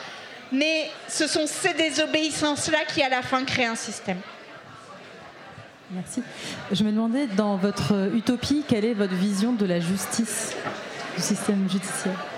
mais 0.51 0.91
ce 1.07 1.27
sont 1.27 1.47
ces 1.47 1.73
désobéissances-là 1.73 2.79
qui, 2.93 3.01
à 3.01 3.07
la 3.07 3.21
fin, 3.21 3.45
créent 3.45 3.65
un 3.65 3.75
système. 3.75 4.19
Merci. 5.91 6.21
Je 6.71 6.83
me 6.83 6.91
demandais, 6.91 7.27
dans 7.27 7.55
votre 7.55 8.11
utopie, 8.13 8.63
quelle 8.67 8.83
est 8.83 8.93
votre 8.93 9.13
vision 9.13 9.53
de 9.53 9.65
la 9.65 9.79
justice, 9.79 10.53
du 11.15 11.21
système 11.21 11.69
judiciaire? 11.69 12.32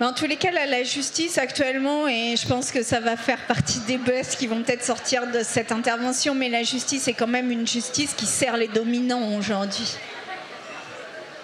En 0.00 0.12
tous 0.12 0.26
les 0.26 0.36
cas, 0.36 0.52
la 0.52 0.84
justice 0.84 1.38
actuellement, 1.38 2.06
et 2.06 2.36
je 2.36 2.46
pense 2.46 2.70
que 2.70 2.84
ça 2.84 3.00
va 3.00 3.16
faire 3.16 3.44
partie 3.48 3.80
des 3.80 3.96
buzz 3.96 4.36
qui 4.38 4.46
vont 4.46 4.62
peut-être 4.62 4.84
sortir 4.84 5.26
de 5.26 5.42
cette 5.42 5.72
intervention, 5.72 6.36
mais 6.36 6.48
la 6.48 6.62
justice 6.62 7.08
est 7.08 7.14
quand 7.14 7.26
même 7.26 7.50
une 7.50 7.66
justice 7.66 8.14
qui 8.14 8.26
sert 8.26 8.56
les 8.56 8.68
dominants 8.68 9.36
aujourd'hui. 9.36 9.96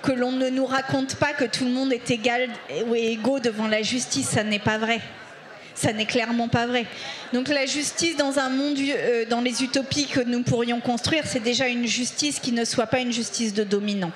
Que 0.03 0.13
l'on 0.13 0.31
ne 0.31 0.51
nous 0.51 0.67
raconte 0.67 1.17
pas 1.17 1.33
que 1.33 1.45
tout 1.45 1.65
le 1.65 1.73
monde 1.73 1.93
est 1.93 2.09
égal 2.13 2.49
ou 2.87 2.95
égaux 2.95 3.41
devant 3.41 3.67
la 3.67 3.83
justice, 3.83 4.29
ça 4.29 4.45
n'est 4.45 4.61
pas 4.61 4.79
vrai. 4.79 5.01
Ça 5.75 5.93
n'est 5.93 6.07
clairement 6.07 6.47
pas 6.47 6.69
vrai. 6.69 6.87
Donc 7.33 7.49
la 7.49 7.67
justice 7.67 8.17
dans 8.17 8.39
un 8.39 8.51
monde, 8.51 8.79
euh, 8.79 9.25
dans 9.29 9.41
les 9.41 9.65
utopies 9.65 10.07
que 10.07 10.21
nous 10.21 10.45
pourrions 10.45 10.81
construire, 10.81 11.25
c'est 11.27 11.43
déjà 11.43 11.67
une 11.67 11.89
justice 11.89 12.39
qui 12.39 12.53
ne 12.53 12.65
soit 12.65 12.87
pas 12.87 13.01
une 13.01 13.13
justice 13.13 13.53
de 13.53 13.65
dominants. 13.65 14.13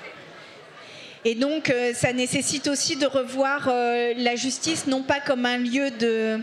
Et 1.25 1.35
donc, 1.35 1.69
euh, 1.69 1.93
ça 1.93 2.13
nécessite 2.13 2.67
aussi 2.67 2.95
de 2.95 3.05
revoir 3.05 3.67
euh, 3.67 4.13
la 4.15 4.35
justice, 4.35 4.87
non 4.87 5.01
pas 5.01 5.19
comme 5.19 5.45
un 5.45 5.57
lieu 5.57 5.91
de, 5.91 6.39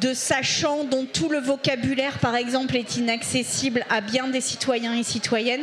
de 0.00 0.12
sachants 0.12 0.82
dont 0.82 1.04
tout 1.04 1.28
le 1.28 1.38
vocabulaire, 1.38 2.18
par 2.18 2.34
exemple, 2.34 2.76
est 2.76 2.96
inaccessible 2.96 3.84
à 3.90 4.00
bien 4.00 4.26
des 4.26 4.40
citoyens 4.40 4.94
et 4.94 5.04
citoyennes, 5.04 5.62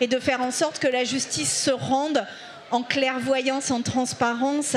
et 0.00 0.06
de 0.06 0.20
faire 0.20 0.40
en 0.40 0.52
sorte 0.52 0.78
que 0.78 0.86
la 0.86 1.02
justice 1.02 1.52
se 1.64 1.72
rende 1.72 2.24
en 2.70 2.82
clairvoyance, 2.82 3.70
en 3.72 3.82
transparence, 3.82 4.76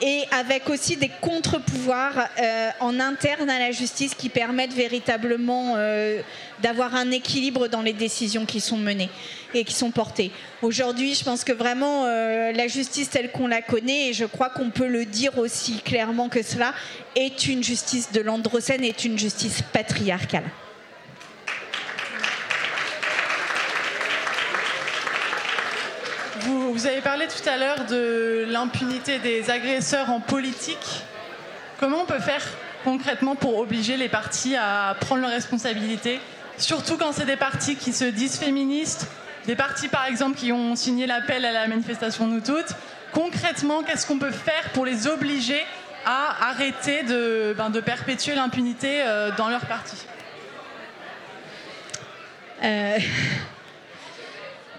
et 0.00 0.24
avec 0.30 0.68
aussi 0.68 0.96
des 0.96 1.10
contre-pouvoirs 1.20 2.28
euh, 2.40 2.70
en 2.80 3.00
interne 3.00 3.50
à 3.50 3.58
la 3.58 3.72
justice 3.72 4.14
qui 4.14 4.28
permettent 4.28 4.72
véritablement 4.72 5.74
euh, 5.76 6.20
d'avoir 6.62 6.94
un 6.94 7.10
équilibre 7.10 7.68
dans 7.68 7.82
les 7.82 7.92
décisions 7.92 8.46
qui 8.46 8.60
sont 8.60 8.76
menées 8.76 9.10
et 9.54 9.64
qui 9.64 9.74
sont 9.74 9.90
portées. 9.90 10.30
Aujourd'hui, 10.62 11.14
je 11.14 11.24
pense 11.24 11.44
que 11.44 11.52
vraiment 11.52 12.04
euh, 12.04 12.52
la 12.52 12.68
justice 12.68 13.10
telle 13.10 13.30
qu'on 13.32 13.46
la 13.46 13.62
connaît, 13.62 14.08
et 14.08 14.12
je 14.12 14.24
crois 14.24 14.50
qu'on 14.50 14.70
peut 14.70 14.88
le 14.88 15.04
dire 15.04 15.38
aussi 15.38 15.80
clairement 15.80 16.28
que 16.28 16.42
cela, 16.42 16.74
est 17.16 17.46
une 17.46 17.64
justice 17.64 18.12
de 18.12 18.20
l'androcène, 18.20 18.84
est 18.84 19.04
une 19.04 19.18
justice 19.18 19.62
patriarcale. 19.72 20.44
Vous, 26.42 26.86
avez 26.86 27.00
parlé 27.00 27.26
tout 27.26 27.48
à 27.48 27.56
l'heure 27.56 27.84
de 27.86 28.46
l'impunité 28.48 29.18
des 29.18 29.50
agresseurs 29.50 30.10
en 30.10 30.20
politique. 30.20 31.02
Comment 31.80 32.02
on 32.02 32.04
peut 32.04 32.20
faire 32.20 32.42
concrètement 32.84 33.34
pour 33.34 33.58
obliger 33.58 33.96
les 33.96 34.08
partis 34.08 34.54
à 34.54 34.96
prendre 35.00 35.22
leurs 35.22 35.30
responsabilités? 35.30 36.20
Surtout 36.56 36.96
quand 36.96 37.12
c'est 37.12 37.24
des 37.24 37.36
partis 37.36 37.76
qui 37.76 37.92
se 37.92 38.04
disent 38.04 38.38
féministes, 38.38 39.06
des 39.46 39.56
partis 39.56 39.88
par 39.88 40.06
exemple 40.06 40.36
qui 40.36 40.52
ont 40.52 40.76
signé 40.76 41.06
l'appel 41.06 41.44
à 41.44 41.52
la 41.52 41.66
manifestation 41.66 42.26
Nous 42.26 42.40
Toutes. 42.40 42.74
Concrètement, 43.12 43.82
qu'est-ce 43.82 44.06
qu'on 44.06 44.18
peut 44.18 44.30
faire 44.30 44.70
pour 44.74 44.84
les 44.84 45.06
obliger 45.06 45.60
à 46.04 46.50
arrêter 46.50 47.02
de, 47.02 47.54
ben, 47.56 47.70
perpétuer 47.80 48.34
l'impunité 48.34 49.02
euh, 49.02 49.30
dans 49.36 49.48
leur 49.48 49.66
parti? 49.66 49.96
Euh, 52.62 52.98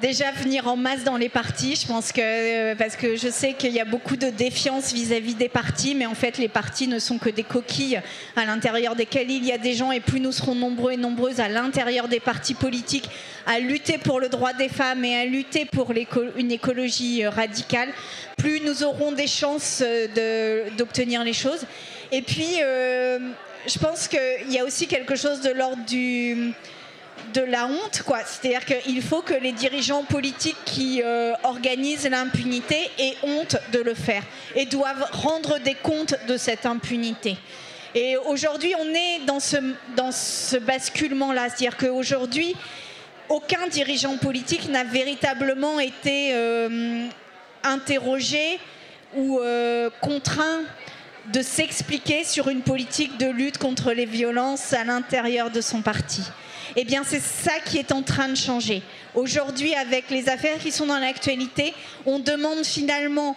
déjà 0.02 0.32
venir 0.32 0.68
en 0.68 0.76
masse 0.76 1.04
dans 1.04 1.18
les 1.18 1.30
partis. 1.30 1.76
Je 1.76 1.88
pense 1.88 2.12
que 2.12 2.22
euh, 2.22 2.76
parce 2.76 2.96
que 2.96 3.16
je 3.16 3.30
sais 3.30 3.54
qu'il 3.54 3.72
y 3.72 3.80
a 3.80 3.86
beaucoup 3.86 4.16
de 4.16 4.30
défiance 4.30 4.94
vis-à-vis 4.94 5.36
des 5.36 5.50
partis, 5.50 5.96
mais 5.96 6.06
en 6.06 6.16
fait 6.16 6.38
les 6.38 6.48
partis 6.48 6.88
ne 6.88 7.00
sont 7.00 7.18
que 7.18 7.30
des 7.30 7.44
coquilles 7.44 8.02
à 8.36 8.46
l'intérieur 8.46 8.96
desquelles 8.96 9.30
il 9.30 9.46
y 9.46 9.52
a 9.52 9.58
des 9.58 9.74
gens 9.74 9.92
et 9.92 10.00
plus 10.00 10.20
nous 10.20 10.32
serons 10.32 10.56
nombreux 10.56 10.94
et 10.94 10.98
nombreuses 10.98 11.40
à 11.40 11.50
l'intérieur 11.50 12.08
des 12.08 12.20
partis 12.20 12.54
politiques 12.54 13.10
à 13.46 13.60
lutter 13.60 13.98
pour 13.98 14.20
le 14.20 14.30
droit 14.30 14.54
des 14.54 14.70
femmes 14.70 15.04
et 15.04 15.16
à 15.16 15.26
lutter 15.26 15.66
pour 15.66 15.92
une 16.38 16.52
écologie 16.52 17.26
euh, 17.26 17.30
radicale, 17.30 17.90
plus 18.38 18.62
nous 18.62 18.84
aurons 18.84 19.12
des 19.12 19.28
chances 19.28 19.84
euh, 19.86 20.70
d'obtenir 20.78 21.24
les 21.24 21.34
choses. 21.34 21.66
Et 22.12 22.22
puis 22.22 22.58
je 23.68 23.78
pense 23.78 24.08
qu'il 24.08 24.52
y 24.52 24.58
a 24.58 24.66
aussi 24.66 24.88
quelque 24.88 25.16
chose 25.16 25.42
de 25.42 25.52
l'ordre 25.52 25.86
du 25.86 26.54
de 27.34 27.42
la 27.42 27.66
honte, 27.68 28.02
quoi. 28.06 28.20
C'est-à-dire 28.26 28.66
qu'il 28.66 29.02
faut 29.02 29.22
que 29.22 29.34
les 29.34 29.52
dirigeants 29.52 30.04
politiques 30.04 30.58
qui 30.66 31.02
euh, 31.04 31.34
organisent 31.44 32.10
l'impunité 32.10 32.78
aient 32.98 33.16
honte 33.24 33.58
de 33.72 33.80
le 33.80 33.94
faire 33.94 34.24
et 34.56 34.66
doivent 34.66 35.06
rendre 35.12 35.60
des 35.60 35.76
comptes 35.76 36.16
de 36.28 36.38
cette 36.38 36.66
impunité. 36.66 37.38
Et 37.96 38.18
aujourd'hui, 38.18 38.74
on 38.80 38.94
est 38.94 39.26
dans 39.26 39.40
ce, 39.40 39.58
dans 39.96 40.12
ce 40.12 40.58
basculement-là. 40.58 41.50
C'est-à-dire 41.50 41.78
qu'aujourd'hui, 41.78 42.56
aucun 43.30 43.68
dirigeant 43.68 44.18
politique 44.18 44.70
n'a 44.70 44.84
véritablement 44.84 45.80
été 45.80 46.32
euh, 46.34 47.08
interrogé 47.64 48.60
ou 49.16 49.40
euh, 49.40 49.90
contraint 50.02 50.62
de 51.32 51.42
s'expliquer 51.42 52.24
sur 52.24 52.50
une 52.50 52.62
politique 52.62 53.18
de 53.18 53.28
lutte 53.28 53.58
contre 53.58 53.92
les 53.92 54.06
violences 54.06 54.74
à 54.74 54.84
l'intérieur 54.84 55.52
de 55.52 55.62
son 55.62 55.82
parti. 55.82 56.24
Eh 56.76 56.84
bien, 56.86 57.04
c'est 57.04 57.22
ça 57.22 57.54
qui 57.66 57.78
est 57.78 57.92
en 57.92 58.02
train 58.02 58.28
de 58.28 58.36
changer. 58.36 58.82
Aujourd'hui, 59.16 59.74
avec 59.76 60.10
les 60.10 60.30
affaires 60.30 60.60
qui 60.60 60.72
sont 60.72 60.86
dans 60.86 61.00
l'actualité, 61.00 61.74
on 62.06 62.20
demande 62.20 62.64
finalement 62.66 63.36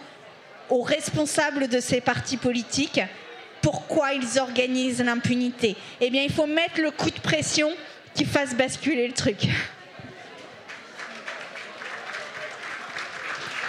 aux 0.69 0.81
responsables 0.81 1.67
de 1.67 1.79
ces 1.79 2.01
partis 2.01 2.37
politiques 2.37 3.01
pourquoi 3.61 4.13
ils 4.13 4.39
organisent 4.39 5.01
l'impunité. 5.01 5.75
Eh 6.01 6.09
bien, 6.09 6.21
il 6.21 6.31
faut 6.31 6.45
mettre 6.45 6.81
le 6.81 6.91
coup 6.91 7.09
de 7.09 7.19
pression 7.19 7.71
qui 8.13 8.25
fasse 8.25 8.53
basculer 8.53 9.07
le 9.07 9.13
truc. 9.13 9.47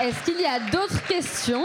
Est-ce 0.00 0.24
qu'il 0.24 0.40
y 0.40 0.46
a 0.46 0.58
d'autres 0.58 1.06
questions? 1.06 1.64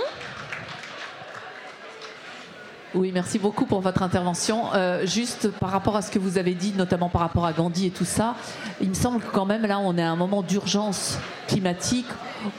Oui, 2.96 3.12
merci 3.14 3.38
beaucoup 3.38 3.66
pour 3.68 3.82
votre 3.82 4.02
intervention. 4.02 4.74
Euh, 4.74 5.06
juste 5.06 5.52
par 5.52 5.70
rapport 5.70 5.96
à 5.96 6.02
ce 6.02 6.10
que 6.10 6.18
vous 6.18 6.40
avez 6.40 6.56
dit, 6.56 6.74
notamment 6.76 7.08
par 7.08 7.22
rapport 7.22 7.46
à 7.46 7.54
Gandhi 7.54 7.86
et 7.86 7.92
tout 7.92 8.06
ça, 8.06 8.36
il 8.82 8.90
me 8.90 8.96
semble 8.96 9.22
que 9.22 9.32
quand 9.32 9.46
même 9.46 9.62
là, 9.62 9.78
on 9.78 9.96
est 9.96 10.02
à 10.02 10.10
un 10.10 10.16
moment 10.16 10.42
d'urgence 10.42 11.20
climatique 11.48 12.08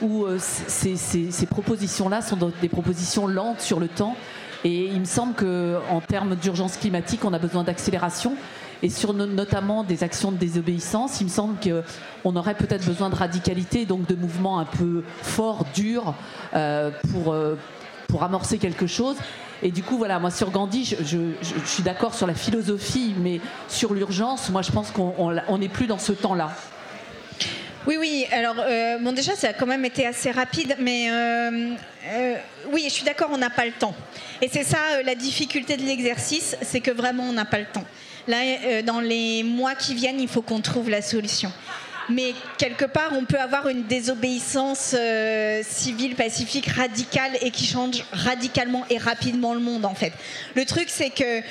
où 0.01 0.23
euh, 0.23 0.37
ces, 0.39 1.45
propositions-là 1.49 2.21
sont 2.21 2.37
des 2.61 2.69
propositions 2.69 3.27
lentes 3.27 3.59
sur 3.59 3.81
le 3.81 3.89
temps. 3.89 4.15
Et 4.63 4.85
il 4.85 5.01
me 5.01 5.05
semble 5.05 5.33
qu'en 5.33 5.99
termes 5.99 6.35
d'urgence 6.35 6.77
climatique, 6.77 7.25
on 7.25 7.33
a 7.33 7.39
besoin 7.39 7.65
d'accélération. 7.65 8.37
Et 8.83 8.89
sur 8.89 9.13
notamment 9.13 9.83
des 9.83 10.01
actions 10.01 10.31
de 10.31 10.37
désobéissance, 10.37 11.19
il 11.19 11.25
me 11.25 11.29
semble 11.29 11.57
qu'on 11.59 12.35
aurait 12.37 12.55
peut-être 12.55 12.85
besoin 12.85 13.09
de 13.09 13.15
radicalité, 13.15 13.85
donc 13.85 14.07
de 14.07 14.15
mouvements 14.15 14.59
un 14.59 14.65
peu 14.65 15.03
forts, 15.21 15.65
durs, 15.73 16.13
euh, 16.53 16.89
pour, 17.11 17.35
pour 18.07 18.23
amorcer 18.23 18.59
quelque 18.59 18.87
chose. 18.87 19.17
Et 19.63 19.71
du 19.71 19.83
coup, 19.83 19.97
voilà, 19.97 20.19
moi 20.19 20.31
sur 20.31 20.49
Gandhi, 20.49 20.85
je, 20.85 21.17
suis 21.65 21.83
d'accord 21.83 22.15
sur 22.15 22.27
la 22.27 22.33
philosophie, 22.33 23.13
mais 23.17 23.39
sur 23.67 23.93
l'urgence, 23.93 24.49
moi 24.49 24.61
je 24.61 24.71
pense 24.71 24.91
qu'on 24.91 25.57
n'est 25.57 25.69
plus 25.69 25.87
dans 25.87 25.99
ce 25.99 26.13
temps-là. 26.13 26.51
Oui, 27.87 27.97
oui. 27.99 28.27
Alors, 28.31 28.57
euh, 28.59 28.99
bon, 28.99 29.11
déjà, 29.11 29.35
ça 29.35 29.49
a 29.49 29.53
quand 29.53 29.65
même 29.65 29.85
été 29.85 30.05
assez 30.05 30.29
rapide, 30.29 30.75
mais 30.79 31.09
euh, 31.09 31.73
euh, 32.05 32.35
oui, 32.71 32.83
je 32.85 32.91
suis 32.91 33.03
d'accord, 33.03 33.29
on 33.33 33.39
n'a 33.39 33.49
pas 33.49 33.65
le 33.65 33.71
temps. 33.71 33.95
Et 34.39 34.47
c'est 34.47 34.63
ça 34.63 35.01
la 35.03 35.15
difficulté 35.15 35.77
de 35.77 35.83
l'exercice, 35.83 36.55
c'est 36.61 36.79
que 36.79 36.91
vraiment, 36.91 37.23
on 37.23 37.33
n'a 37.33 37.45
pas 37.45 37.57
le 37.57 37.65
temps. 37.65 37.85
Là, 38.27 38.37
dans 38.83 38.99
les 38.99 39.41
mois 39.41 39.73
qui 39.73 39.95
viennent, 39.95 40.19
il 40.19 40.27
faut 40.27 40.43
qu'on 40.43 40.61
trouve 40.61 40.91
la 40.91 41.01
solution 41.01 41.51
mais 42.11 42.33
quelque 42.57 42.85
part, 42.85 43.11
on 43.13 43.25
peut 43.25 43.39
avoir 43.39 43.67
une 43.67 43.83
désobéissance 43.83 44.95
euh, 44.97 45.61
civile, 45.63 46.15
pacifique, 46.15 46.67
radicale 46.67 47.37
et 47.41 47.51
qui 47.51 47.65
change 47.65 48.03
radicalement 48.11 48.85
et 48.89 48.97
rapidement 48.97 49.53
le 49.53 49.59
monde, 49.59 49.85
en 49.85 49.95
fait. 49.95 50.13
Le 50.55 50.65
truc, 50.65 50.89
c'est 50.89 51.09
que 51.09 51.41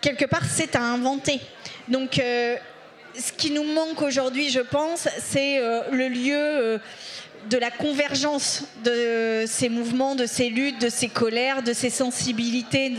quelque 0.00 0.24
part, 0.24 0.44
c'est 0.44 0.74
à 0.76 0.82
inventer. 0.82 1.40
Donc, 1.88 2.18
euh, 2.18 2.56
ce 3.18 3.32
qui 3.32 3.50
nous 3.50 3.64
manque 3.64 4.02
aujourd'hui, 4.02 4.50
je 4.50 4.60
pense, 4.60 5.08
c'est 5.18 5.58
euh, 5.58 5.82
le 5.92 6.08
lieu 6.08 6.80
de 7.50 7.58
la 7.58 7.70
convergence 7.70 8.64
de 8.84 9.44
ces 9.46 9.68
mouvements, 9.68 10.14
de 10.14 10.26
ces 10.26 10.48
luttes, 10.48 10.80
de 10.80 10.88
ces 10.88 11.08
colères, 11.08 11.62
de 11.62 11.72
ces 11.72 11.90
sensibilités. 11.90 12.92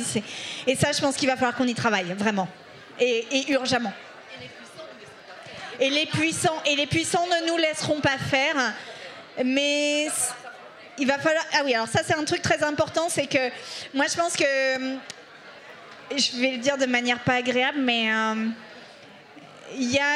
Et 0.68 0.76
ça, 0.76 0.92
je 0.92 1.02
pense 1.02 1.16
qu'il 1.16 1.28
va 1.28 1.36
falloir 1.36 1.56
qu'on 1.56 1.68
y 1.68 1.74
travaille, 1.74 2.14
vraiment. 2.18 2.48
et, 3.00 3.26
et 3.32 3.52
urgemment. 3.52 3.94
Et 5.80 5.90
les 5.90 6.06
puissants, 6.06 6.62
ne 6.66 7.48
nous 7.48 7.58
laisseront 7.58 8.00
pas 8.00 8.18
faire. 8.18 8.74
Mais 9.44 10.08
il 10.98 11.08
va 11.08 11.18
falloir. 11.18 11.44
Ah 11.54 11.62
oui, 11.66 11.74
alors 11.74 11.88
ça 11.88 12.02
c'est 12.06 12.16
un 12.16 12.24
truc 12.24 12.42
très 12.42 12.64
important, 12.64 13.10
c'est 13.10 13.26
que 13.26 13.50
moi 13.94 14.06
je 14.08 14.16
pense 14.16 14.36
que 14.36 14.46
je 16.16 16.40
vais 16.40 16.52
le 16.52 16.58
dire 16.58 16.78
de 16.78 16.86
manière 16.86 17.20
pas 17.20 17.36
agréable, 17.36 17.80
mais 17.80 18.14
euh, 18.14 18.36
il 19.76 19.92
y 19.92 19.98
a 19.98 20.14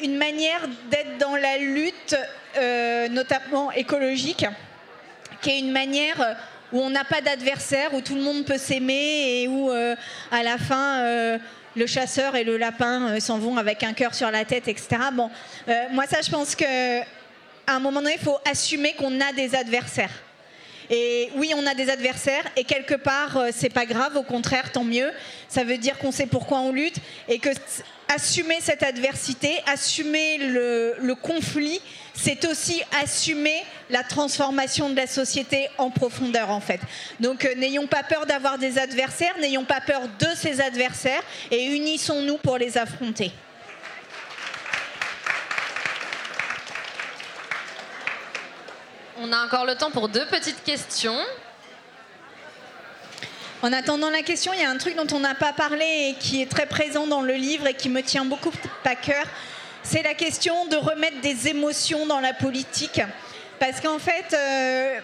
une 0.00 0.16
manière 0.16 0.60
d'être 0.90 1.18
dans 1.18 1.36
la 1.36 1.58
lutte, 1.58 2.16
euh, 2.56 3.08
notamment 3.08 3.72
écologique, 3.72 4.46
qui 5.40 5.50
est 5.50 5.58
une 5.58 5.72
manière 5.72 6.36
où 6.72 6.80
on 6.80 6.90
n'a 6.90 7.04
pas 7.04 7.20
d'adversaire, 7.20 7.92
où 7.94 8.00
tout 8.00 8.14
le 8.14 8.22
monde 8.22 8.44
peut 8.44 8.58
s'aimer 8.58 9.42
et 9.42 9.48
où 9.48 9.70
euh, 9.70 9.96
à 10.30 10.42
la 10.42 10.58
fin 10.58 11.38
le 11.76 11.86
chasseur 11.86 12.36
et 12.36 12.44
le 12.44 12.56
lapin 12.56 13.08
euh, 13.08 13.20
s'en 13.20 13.38
vont 13.38 13.56
avec 13.56 13.82
un 13.82 13.92
cœur 13.92 14.14
sur 14.14 14.30
la 14.30 14.44
tête, 14.44 14.68
etc. 14.68 14.88
Bon, 15.12 15.30
euh, 15.68 15.72
moi 15.92 16.06
ça, 16.06 16.20
je 16.20 16.30
pense 16.30 16.54
que 16.54 17.00
à 17.66 17.76
un 17.76 17.78
moment 17.78 18.00
donné, 18.00 18.16
il 18.18 18.24
faut 18.24 18.38
assumer 18.50 18.94
qu'on 18.94 19.20
a 19.20 19.32
des 19.32 19.54
adversaires 19.54 20.10
Et 20.94 21.30
oui, 21.36 21.54
on 21.56 21.66
a 21.66 21.74
des 21.74 21.88
adversaires 21.88 22.44
et 22.54 22.64
quelque 22.64 22.94
part, 22.94 23.38
euh, 23.38 23.48
c'est 23.50 23.72
pas 23.72 23.86
grave, 23.86 24.14
au 24.14 24.22
contraire, 24.22 24.70
tant 24.72 24.84
mieux. 24.84 25.10
Ça 25.48 25.64
veut 25.64 25.78
dire 25.78 25.98
qu'on 25.98 26.12
sait 26.12 26.26
pourquoi 26.26 26.58
on 26.60 26.70
lutte 26.70 26.96
et 27.28 27.38
que 27.38 27.48
assumer 28.08 28.58
cette 28.60 28.82
adversité, 28.82 29.62
assumer 29.66 30.36
le, 30.36 31.14
conflit, 31.14 31.80
c'est 32.12 32.44
aussi 32.44 32.82
assumer 33.02 33.62
la 33.88 34.02
transformation 34.02 34.90
de 34.90 34.96
la 34.96 35.06
société 35.06 35.70
en 35.78 35.88
profondeur 35.88 36.50
en 36.50 36.60
fait. 36.60 36.80
Donc 37.20 37.46
euh, 37.46 37.54
n'ayons 37.54 37.86
pas 37.86 38.02
peur 38.02 38.26
d'avoir 38.26 38.58
des 38.58 38.78
adversaires, 38.78 39.38
n'ayons 39.40 39.64
pas 39.64 39.80
peur 39.80 40.02
de 40.18 40.28
ces 40.36 40.60
adversaires 40.60 41.22
et 41.50 41.64
unissons-nous 41.74 42.36
pour 42.36 42.58
les 42.58 42.76
affronter. 42.76 43.32
On 49.24 49.32
a 49.32 49.44
encore 49.44 49.66
le 49.66 49.76
temps 49.76 49.92
pour 49.92 50.08
deux 50.08 50.26
petites 50.26 50.64
questions. 50.64 51.16
En 53.62 53.72
attendant 53.72 54.10
la 54.10 54.22
question, 54.22 54.52
il 54.52 54.60
y 54.60 54.64
a 54.64 54.68
un 54.68 54.78
truc 54.78 54.96
dont 54.96 55.06
on 55.14 55.20
n'a 55.20 55.36
pas 55.36 55.52
parlé 55.52 55.84
et 56.08 56.14
qui 56.18 56.42
est 56.42 56.50
très 56.50 56.66
présent 56.66 57.06
dans 57.06 57.22
le 57.22 57.34
livre 57.34 57.68
et 57.68 57.74
qui 57.74 57.88
me 57.88 58.02
tient 58.02 58.24
beaucoup 58.24 58.50
à 58.84 58.96
cœur. 58.96 59.24
C'est 59.84 60.02
la 60.02 60.14
question 60.14 60.66
de 60.66 60.74
remettre 60.74 61.20
des 61.20 61.46
émotions 61.46 62.04
dans 62.06 62.18
la 62.18 62.32
politique. 62.32 63.00
Parce 63.60 63.80
qu'en 63.80 64.00
fait, 64.00 64.34
euh, 64.34 64.98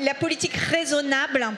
la 0.00 0.12
politique 0.12 0.56
raisonnable, 0.56 1.48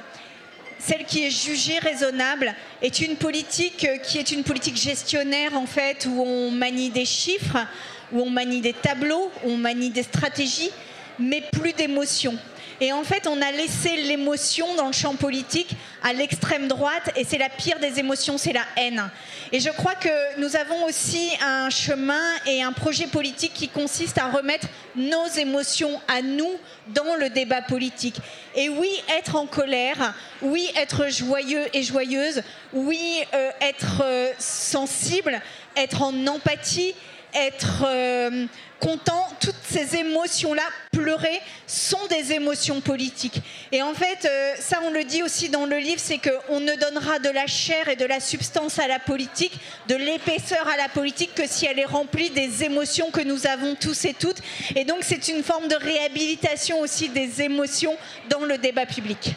celle 0.79 1.07
qui 1.07 1.27
est 1.27 1.31
jugée 1.31 1.81
raisonnable, 1.81 2.55
est 2.83 3.01
une 3.01 3.17
politique 3.17 3.89
qui 4.05 4.19
est 4.19 4.31
une 4.31 4.45
politique 4.45 4.77
gestionnaire, 4.77 5.57
en 5.57 5.67
fait, 5.67 6.07
où 6.09 6.23
on 6.23 6.53
manie 6.53 6.91
des 6.91 7.05
chiffres, 7.05 7.67
où 8.13 8.21
on 8.21 8.31
manie 8.31 8.61
des 8.61 8.75
tableaux, 8.75 9.33
où 9.43 9.51
on 9.51 9.57
manie 9.57 9.91
des 9.91 10.05
stratégies, 10.05 10.71
mais 11.19 11.43
plus 11.53 11.73
d'émotions. 11.73 12.39
Et 12.81 12.93
en 12.93 13.05
fait, 13.05 13.27
on 13.27 13.41
a 13.41 13.51
laissé 13.53 13.97
l'émotion 13.97 14.75
dans 14.75 14.87
le 14.87 14.93
champ 14.93 15.15
politique 15.15 15.75
à 16.03 16.13
l'extrême 16.13 16.69
droite, 16.69 17.11
et 17.17 17.25
c'est 17.25 17.39
la 17.39 17.49
pire 17.49 17.79
des 17.79 17.99
émotions, 17.99 18.37
c'est 18.37 18.53
la 18.53 18.65
haine. 18.77 19.11
Et 19.51 19.61
je 19.61 19.71
crois 19.71 19.95
que 19.95 20.39
nous 20.39 20.57
avons 20.57 20.85
aussi 20.85 21.31
un 21.41 21.71
chemin 21.71 22.21
et 22.47 22.63
un 22.63 22.73
projet 22.73 23.07
politique 23.07 23.55
qui 23.55 23.69
consiste 23.69 24.19
à 24.19 24.31
remettre 24.31 24.69
nos 24.95 25.27
émotions 25.39 26.01
à 26.07 26.21
nous 26.21 26.53
dans 26.89 27.15
le 27.19 27.31
débat 27.31 27.63
politique. 27.63 28.17
Et 28.55 28.69
oui, 28.69 28.91
être 29.19 29.37
en 29.37 29.47
colère, 29.47 30.15
oui, 30.43 30.69
être 30.77 31.11
joyeux 31.11 31.65
et 31.73 31.83
joyeuse, 31.83 32.43
oui, 32.75 33.23
euh, 33.35 33.51
être 33.63 34.03
euh, 34.03 34.33
sensible, 34.39 35.41
être 35.77 36.03
en 36.03 36.27
empathie, 36.27 36.95
être 37.37 37.85
euh, 37.87 38.47
content, 38.81 39.29
toutes 39.41 39.55
ces 39.63 39.97
émotions-là, 39.97 40.63
pleurer, 40.93 41.41
sont 41.67 42.07
des 42.09 42.33
émotions 42.33 42.81
politiques. 42.81 43.41
Et 43.73 43.83
en 43.83 43.95
fait, 43.95 44.25
euh, 44.25 44.55
ça 44.59 44.81
on 44.85 44.91
le 44.91 45.05
dit 45.05 45.23
aussi 45.23 45.49
dans 45.49 45.67
le 45.67 45.77
livre, 45.77 46.01
c'est 46.03 46.19
qu'on 46.19 46.61
ne 46.61 46.75
donnera 46.75 47.19
de 47.19 47.29
la 47.29 47.47
chair 47.47 47.89
et 47.89 47.97
de 47.97 48.05
la 48.05 48.21
substance 48.21 48.79
à 48.79 48.89
la 48.89 48.99
politique, 48.99 49.59
de 49.89 49.95
l'épaisseur 49.95 50.67
à 50.69 50.77
la 50.77 50.89
politique, 50.89 51.35
que 51.35 51.47
si 51.47 51.67
elle 51.67 51.79
est 51.79 51.85
remplie 51.85 52.31
des 52.31 52.65
émotions 52.65 53.11
que 53.11 53.21
nous 53.21 53.47
avons 53.47 53.75
tous 53.75 54.05
et 54.05 54.15
toutes. 54.15 54.39
Et 54.75 54.85
donc 54.85 54.99
c'est 55.03 55.29
une 55.29 55.43
forme 55.43 55.69
de 55.69 55.77
réhabilitation 55.77 56.81
aussi 56.81 57.09
des 57.09 57.43
émotions 57.43 57.97
dans 58.31 58.45
le 58.45 58.59
débat 58.59 58.87
public. 58.87 59.35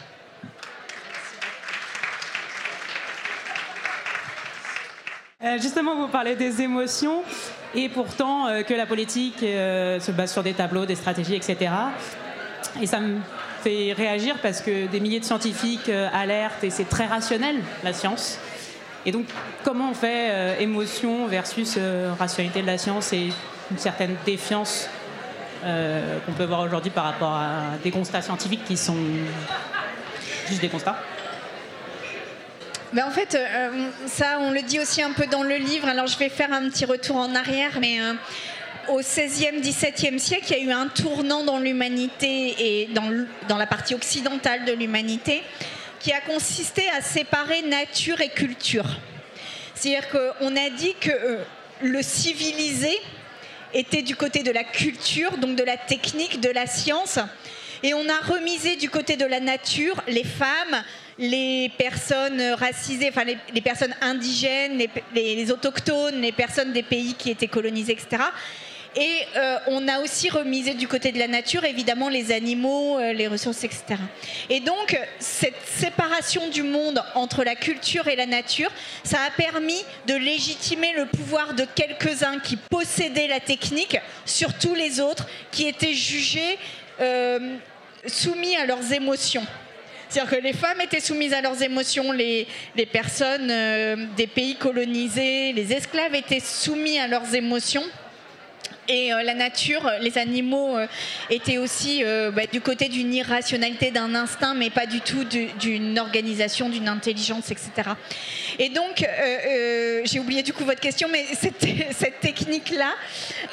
Euh, 5.42 5.58
justement, 5.58 5.96
vous 5.96 6.08
parlez 6.08 6.36
des 6.36 6.60
émotions 6.60 7.22
et 7.74 7.88
pourtant 7.88 8.46
euh, 8.46 8.62
que 8.62 8.74
la 8.74 8.84
politique 8.84 9.42
euh, 9.42 9.98
se 9.98 10.12
base 10.12 10.32
sur 10.32 10.42
des 10.42 10.52
tableaux, 10.52 10.84
des 10.84 10.96
stratégies, 10.96 11.34
etc. 11.34 11.72
Et 12.78 12.86
ça 12.86 13.00
me 13.00 13.20
fait 13.62 13.94
réagir 13.94 14.36
parce 14.42 14.60
que 14.60 14.86
des 14.86 15.00
milliers 15.00 15.20
de 15.20 15.24
scientifiques 15.24 15.88
alertent 15.88 16.62
et 16.62 16.68
c'est 16.68 16.88
très 16.88 17.06
rationnel, 17.06 17.56
la 17.82 17.94
science. 17.94 18.38
Et 19.06 19.12
donc, 19.12 19.24
comment 19.64 19.90
on 19.90 19.94
fait 19.94 20.62
émotion 20.62 21.26
versus 21.26 21.78
rationalité 22.18 22.60
de 22.60 22.66
la 22.66 22.78
science 22.78 23.12
et 23.12 23.30
une 23.70 23.78
certaine 23.78 24.16
défiance 24.24 24.88
qu'on 25.62 26.32
peut 26.32 26.44
voir 26.44 26.60
aujourd'hui 26.60 26.90
par 26.90 27.04
rapport 27.04 27.32
à 27.32 27.76
des 27.82 27.90
constats 27.90 28.22
scientifiques 28.22 28.64
qui 28.64 28.76
sont 28.76 28.96
juste 30.48 30.60
des 30.60 30.68
constats? 30.68 30.96
Ben 32.92 33.04
en 33.04 33.10
fait, 33.12 33.36
euh, 33.36 33.88
ça, 34.06 34.38
on 34.40 34.50
le 34.50 34.62
dit 34.62 34.80
aussi 34.80 35.00
un 35.00 35.12
peu 35.12 35.26
dans 35.26 35.44
le 35.44 35.56
livre. 35.56 35.86
Alors, 35.86 36.08
je 36.08 36.18
vais 36.18 36.28
faire 36.28 36.52
un 36.52 36.68
petit 36.68 36.84
retour 36.84 37.16
en 37.16 37.36
arrière, 37.36 37.78
mais 37.80 38.00
euh, 38.00 38.14
au 38.88 38.98
XVIe, 38.98 39.60
XVIIe 39.60 40.18
siècle, 40.18 40.46
il 40.50 40.56
y 40.56 40.60
a 40.60 40.64
eu 40.64 40.72
un 40.72 40.88
tournant 40.88 41.44
dans 41.44 41.60
l'humanité 41.60 42.54
et 42.58 42.86
dans, 42.86 43.26
dans, 43.48 43.58
la 43.58 43.66
partie 43.66 43.94
occidentale 43.94 44.64
de 44.64 44.72
l'humanité 44.72 45.44
qui 46.00 46.12
a 46.12 46.20
consisté 46.20 46.82
à 46.90 47.00
séparer 47.00 47.62
nature 47.62 48.20
et 48.20 48.30
culture. 48.30 48.98
C'est-à-dire 49.74 50.08
qu'on 50.08 50.56
a 50.56 50.70
dit 50.70 50.94
que 51.00 51.10
euh, 51.10 51.44
le 51.82 52.02
civilisé 52.02 52.98
était 53.72 54.02
du 54.02 54.16
côté 54.16 54.42
de 54.42 54.50
la 54.50 54.64
culture, 54.64 55.38
donc 55.38 55.54
de 55.54 55.62
la 55.62 55.76
technique, 55.76 56.40
de 56.40 56.50
la 56.50 56.66
science, 56.66 57.20
et 57.84 57.94
on 57.94 58.08
a 58.08 58.16
remisé 58.26 58.74
du 58.74 58.90
côté 58.90 59.16
de 59.16 59.24
la 59.24 59.38
nature 59.38 60.02
les 60.08 60.24
femmes, 60.24 60.82
les 61.20 61.70
personnes 61.76 62.40
racisées, 62.54 63.10
enfin 63.10 63.24
les, 63.24 63.60
personnes 63.60 63.94
indigènes, 64.00 64.82
les, 65.14 65.52
autochtones, 65.52 66.20
les 66.20 66.32
personnes 66.32 66.72
des 66.72 66.82
pays 66.82 67.14
qui 67.14 67.30
étaient 67.30 67.46
colonisés, 67.46 67.92
etc. 67.92 68.22
Et 68.96 69.26
euh, 69.36 69.58
on 69.68 69.86
a 69.86 70.00
aussi 70.00 70.30
remisé 70.30 70.74
du 70.74 70.88
côté 70.88 71.12
de 71.12 71.18
la 71.18 71.28
nature, 71.28 71.64
évidemment, 71.64 72.08
les 72.08 72.32
animaux, 72.32 72.98
euh, 72.98 73.12
les 73.12 73.28
ressources, 73.28 73.62
etc. 73.62 73.84
Et 74.48 74.60
donc, 74.60 74.98
cette 75.20 75.62
séparation 75.64 76.48
du 76.48 76.64
monde 76.64 77.00
entre 77.14 77.44
la 77.44 77.54
culture 77.54 78.08
et 78.08 78.16
la 78.16 78.26
nature, 78.26 78.70
ça 79.04 79.18
a 79.20 79.30
permis 79.30 79.80
de 80.08 80.14
légitimer 80.14 80.92
le 80.96 81.06
pouvoir 81.06 81.54
de 81.54 81.66
quelques-uns 81.74 82.40
qui 82.40 82.56
possédaient 82.56 83.28
la 83.28 83.38
technique 83.38 83.98
sur 84.24 84.54
tous 84.54 84.74
les 84.74 84.98
autres, 84.98 85.28
qui 85.52 85.68
étaient 85.68 85.94
jugés 85.94 86.58
euh, 87.00 87.58
soumis 88.06 88.56
à 88.56 88.66
leurs 88.66 88.92
émotions. 88.92 89.46
C'est-à-dire 90.10 90.38
que 90.38 90.42
les 90.42 90.52
femmes 90.52 90.80
étaient 90.80 90.98
soumises 90.98 91.32
à 91.32 91.40
leurs 91.40 91.62
émotions, 91.62 92.10
les, 92.10 92.48
personnes 92.92 93.48
euh, 93.48 93.94
des 94.16 94.26
pays 94.26 94.56
colonisés, 94.56 95.52
les 95.52 95.72
esclaves 95.72 96.16
étaient 96.16 96.40
soumis 96.40 96.98
à 96.98 97.06
leurs 97.06 97.32
émotions. 97.32 97.84
Et 98.92 99.12
euh, 99.12 99.22
la 99.22 99.34
nature, 99.34 99.88
les 100.00 100.18
animaux 100.18 100.76
euh, 100.76 100.88
étaient 101.30 101.58
aussi 101.58 102.02
euh, 102.02 102.32
bah, 102.32 102.42
du 102.52 102.60
côté 102.60 102.88
d'une 102.88 103.14
irrationalité, 103.14 103.92
d'un 103.92 104.16
instinct, 104.16 104.52
mais 104.54 104.68
pas 104.68 104.86
du 104.86 105.00
tout 105.00 105.22
d'une 105.22 105.96
organisation, 105.96 106.68
d'une 106.68 106.88
intelligence, 106.88 107.52
etc. 107.52 107.70
Et 108.58 108.68
donc, 108.68 109.06
j'ai 110.04 110.18
oublié 110.18 110.42
du 110.42 110.52
coup 110.52 110.64
votre 110.64 110.80
question, 110.80 111.08
mais 111.10 111.24
cette 111.34 112.20
technique-là, 112.20 112.92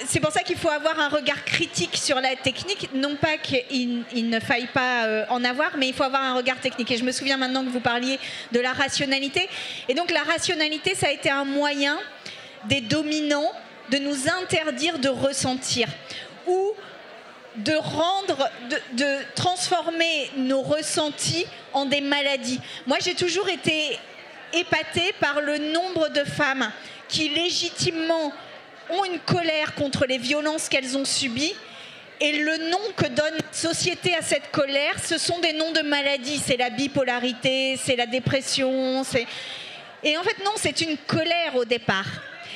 c'est 0.07 0.19
pour 0.19 0.31
ça 0.31 0.41
qu'il 0.41 0.57
faut 0.57 0.69
avoir 0.69 0.99
un 0.99 1.09
regard 1.09 1.45
critique 1.45 1.97
sur 1.97 2.19
la 2.19 2.35
technique, 2.35 2.89
non 2.95 3.15
pas 3.15 3.37
qu'il 3.37 4.03
ne 4.15 4.39
faille 4.39 4.67
pas 4.73 5.27
en 5.29 5.43
avoir, 5.43 5.77
mais 5.77 5.87
il 5.87 5.93
faut 5.93 6.03
avoir 6.03 6.23
un 6.23 6.35
regard 6.35 6.59
technique. 6.59 6.89
Et 6.91 6.97
je 6.97 7.03
me 7.03 7.11
souviens 7.11 7.37
maintenant 7.37 7.63
que 7.63 7.69
vous 7.69 7.79
parliez 7.79 8.19
de 8.51 8.59
la 8.59 8.73
rationalité. 8.73 9.47
Et 9.87 9.93
donc, 9.93 10.09
la 10.09 10.23
rationalité, 10.23 10.95
ça 10.95 11.07
a 11.07 11.11
été 11.11 11.29
un 11.29 11.45
moyen 11.45 11.97
des 12.67 12.81
dominants 12.81 13.51
de 13.89 13.97
nous 13.97 14.29
interdire 14.29 14.99
de 14.99 15.09
ressentir 15.09 15.87
ou 16.45 16.73
de 17.57 17.73
rendre, 17.73 18.49
de, 18.93 19.17
transformer 19.35 20.29
nos 20.37 20.61
ressentis 20.61 21.47
en 21.73 21.85
des 21.85 22.01
maladies. 22.01 22.59
Moi, 22.85 22.97
j'ai 23.01 23.15
toujours 23.15 23.49
été 23.49 23.97
épatée 24.53 25.13
par 25.19 25.41
le 25.41 25.57
nombre 25.57 26.09
de 26.09 26.23
femmes 26.23 26.71
qui 27.09 27.29
légitimement 27.29 28.31
ont 28.89 29.05
une 29.05 29.19
colère 29.19 29.73
contre 29.75 30.05
les 30.05 30.17
violences 30.17 30.69
qu'elles 30.69 30.97
ont 30.97 31.05
subies. 31.05 31.55
Et 32.19 32.31
le 32.31 32.69
nom 32.69 32.79
que 32.95 33.05
donne 33.07 33.35
la 33.35 33.53
société 33.53 34.15
à 34.15 34.21
cette 34.21 34.49
colère, 34.51 34.95
ce 35.03 35.17
sont 35.17 35.39
des 35.39 35.53
noms 35.53 35.71
de 35.71 35.81
maladies. 35.81 36.41
C'est 36.43 36.57
la 36.57 36.69
bipolarité, 36.69 37.77
c'est 37.83 37.95
la 37.95 38.07
dépression. 38.07 39.03
Et 40.03 40.17
en 40.17 40.23
fait, 40.23 40.43
non, 40.43 40.51
c'est 40.55 40.81
une 40.81 40.97
colère 40.97 41.55
au 41.55 41.65
départ. 41.65 42.05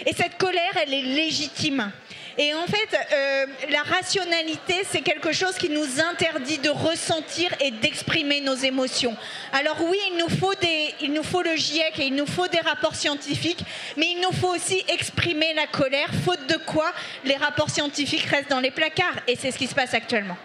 Et 0.05 0.13
cette 0.13 0.37
colère, 0.37 0.77
elle 0.81 0.93
est 0.93 1.01
légitime. 1.01 1.91
Et 2.37 2.53
en 2.53 2.65
fait, 2.65 2.97
euh, 3.13 3.45
la 3.69 3.83
rationalité, 3.83 4.81
c'est 4.89 5.01
quelque 5.01 5.31
chose 5.31 5.55
qui 5.55 5.69
nous 5.69 5.99
interdit 5.99 6.59
de 6.59 6.69
ressentir 6.69 7.53
et 7.59 7.71
d'exprimer 7.71 8.41
nos 8.41 8.55
émotions. 8.55 9.15
Alors 9.51 9.77
oui, 9.81 9.97
il 10.11 10.17
nous, 10.17 10.29
faut 10.29 10.55
des, 10.55 10.95
il 11.01 11.13
nous 11.13 11.23
faut 11.23 11.41
le 11.41 11.55
GIEC 11.55 11.99
et 11.99 12.05
il 12.07 12.15
nous 12.15 12.25
faut 12.25 12.47
des 12.47 12.61
rapports 12.61 12.95
scientifiques, 12.95 13.63
mais 13.97 14.07
il 14.11 14.21
nous 14.21 14.31
faut 14.31 14.55
aussi 14.55 14.83
exprimer 14.87 15.53
la 15.53 15.67
colère, 15.67 16.09
faute 16.25 16.47
de 16.47 16.55
quoi 16.55 16.93
les 17.25 17.35
rapports 17.35 17.69
scientifiques 17.69 18.25
restent 18.25 18.49
dans 18.49 18.61
les 18.61 18.71
placards. 18.71 19.19
Et 19.27 19.35
c'est 19.35 19.51
ce 19.51 19.57
qui 19.57 19.67
se 19.67 19.75
passe 19.75 19.93
actuellement. 19.93 20.37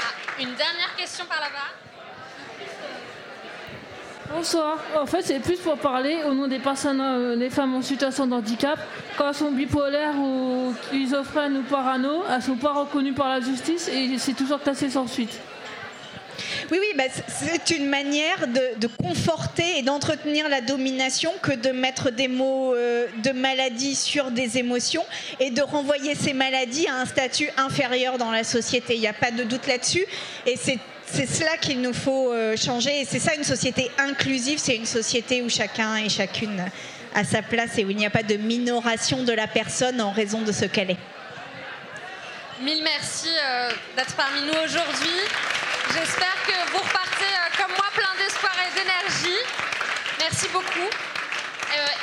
Ah, 0.00 0.40
une 0.40 0.54
dernière 0.54 0.96
question 0.96 1.24
par 1.26 1.40
là-bas. 1.40 1.87
Bonsoir. 4.30 4.78
En 5.00 5.06
fait, 5.06 5.22
c'est 5.22 5.40
plus 5.40 5.56
pour 5.56 5.78
parler 5.78 6.18
au 6.28 6.34
nom 6.34 6.48
des 6.48 6.58
personnes, 6.58 7.00
euh, 7.00 7.36
des 7.36 7.48
femmes 7.48 7.74
en 7.74 7.82
situation 7.82 8.26
de 8.26 8.34
handicap. 8.34 8.78
Quand 9.16 9.28
elles 9.28 9.34
sont 9.34 9.50
bipolaires 9.50 10.16
ou 10.18 10.74
schizophrènes 10.88 11.56
ou 11.56 11.62
parano, 11.62 12.22
elles 12.30 12.42
sont 12.42 12.56
pas 12.56 12.72
reconnues 12.72 13.14
par 13.14 13.28
la 13.28 13.40
justice 13.40 13.88
et 13.88 14.18
c'est 14.18 14.34
toujours 14.34 14.60
classé 14.60 14.90
sans 14.90 15.06
suite. 15.06 15.40
Oui, 16.70 16.78
oui, 16.78 16.86
bah, 16.96 17.04
c'est 17.26 17.74
une 17.74 17.86
manière 17.86 18.46
de, 18.46 18.86
conforter 19.02 19.78
et 19.78 19.82
d'entretenir 19.82 20.48
la 20.48 20.60
domination 20.60 21.32
que 21.42 21.52
de 21.52 21.70
mettre 21.70 22.10
des 22.10 22.28
mots 22.28 22.74
euh, 22.74 23.06
de 23.24 23.30
maladie 23.30 23.94
sur 23.94 24.30
des 24.30 24.58
émotions 24.58 25.04
et 25.40 25.50
de 25.50 25.62
renvoyer 25.62 26.14
ces 26.14 26.34
maladies 26.34 26.86
à 26.86 26.96
un 26.96 27.06
statut 27.06 27.48
inférieur 27.56 28.18
dans 28.18 28.30
la 28.30 28.44
société. 28.44 28.94
Il 28.94 29.00
n'y 29.00 29.08
a 29.08 29.14
pas 29.14 29.30
de 29.30 29.44
doute 29.44 29.66
là-dessus. 29.66 30.04
Et 30.46 30.56
c'est 30.56 30.78
c'est 31.12 31.26
cela 31.26 31.56
qu'il 31.56 31.80
nous 31.80 31.92
faut 31.92 32.32
euh, 32.32 32.56
changer 32.56 33.00
et 33.00 33.04
c'est 33.04 33.18
ça 33.18 33.34
une 33.34 33.44
société 33.44 33.90
inclusive, 33.98 34.58
c'est 34.58 34.76
une 34.76 34.86
société 34.86 35.42
où 35.42 35.48
chacun 35.48 35.96
et 35.96 36.08
chacune 36.08 36.64
a 37.14 37.24
sa 37.24 37.42
place 37.42 37.78
et 37.78 37.84
où 37.84 37.90
il 37.90 37.96
n'y 37.96 38.06
a 38.06 38.10
pas 38.10 38.22
de 38.22 38.36
minoration 38.36 39.22
de 39.22 39.32
la 39.32 39.46
personne 39.46 40.00
en 40.00 40.12
raison 40.12 40.42
de 40.42 40.52
ce 40.52 40.64
qu'elle 40.64 40.90
est. 40.90 40.98
Mille 42.62 42.82
merci 42.82 43.28
euh, 43.28 43.70
d'être 43.96 44.14
parmi 44.16 44.40
nous 44.42 44.58
aujourd'hui. 44.64 45.20
J'espère 45.94 46.36
que 46.46 46.72
vous 46.72 46.78
repartez 46.78 47.24
euh, 47.24 47.62
comme 47.62 47.70
moi 47.76 47.86
plein 47.94 48.24
d'espoir 48.24 48.52
et 48.66 48.78
d'énergie. 48.78 49.38
Merci 50.18 50.48
beaucoup. 50.52 51.17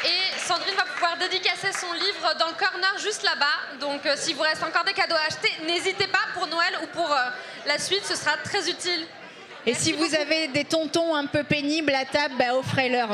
Et 0.06 0.40
Sandrine 0.48 0.76
va 0.76 0.84
pouvoir 0.84 1.18
dédicacer 1.18 1.72
son 1.74 1.92
livre 1.94 2.36
dans 2.40 2.48
le 2.48 2.54
corner 2.54 2.98
juste 3.00 3.24
là-bas. 3.24 3.80
Donc 3.80 4.02
s'il 4.18 4.36
vous 4.36 4.44
reste 4.44 4.64
encore 4.64 4.84
des 4.84 4.94
cadeaux 4.94 5.16
à 5.16 5.28
acheter, 5.28 5.52
n'hésitez 5.66 6.08
pas 6.08 6.26
pour 6.34 6.48
Noël 6.48 6.74
ou 6.84 6.88
pour 6.88 7.10
la 7.66 7.80
suite, 7.80 8.06
ce 8.06 8.16
sera 8.16 8.38
très 8.38 8.70
utile. 8.70 9.06
Et 9.68 9.74
si 9.74 9.94
vous 9.94 10.14
avez 10.14 10.48
des 10.50 10.64
tontons 10.64 11.16
un 11.16 11.26
peu 11.26 11.44
pénibles 11.44 11.94
à 11.96 12.06
table, 12.06 12.36
bah, 12.38 12.56
offrez-leur. 12.56 13.10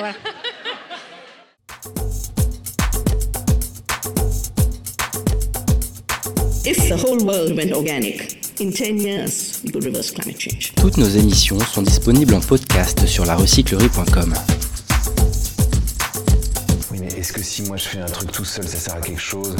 Toutes 10.75 10.97
nos 10.97 11.09
émissions 11.09 11.59
sont 11.59 11.81
disponibles 11.81 12.33
en 12.35 12.41
podcast 12.41 13.05
sur 13.07 13.25
larecyclerie.com. 13.25 14.33
Est-ce 17.21 17.33
que 17.33 17.43
si 17.43 17.61
moi 17.61 17.77
je 17.77 17.87
fais 17.87 17.99
un 17.99 18.07
truc 18.07 18.31
tout 18.31 18.43
seul, 18.43 18.67
ça 18.67 18.77
sert 18.77 18.95
à 18.95 18.99
quelque 18.99 19.21
chose? 19.21 19.55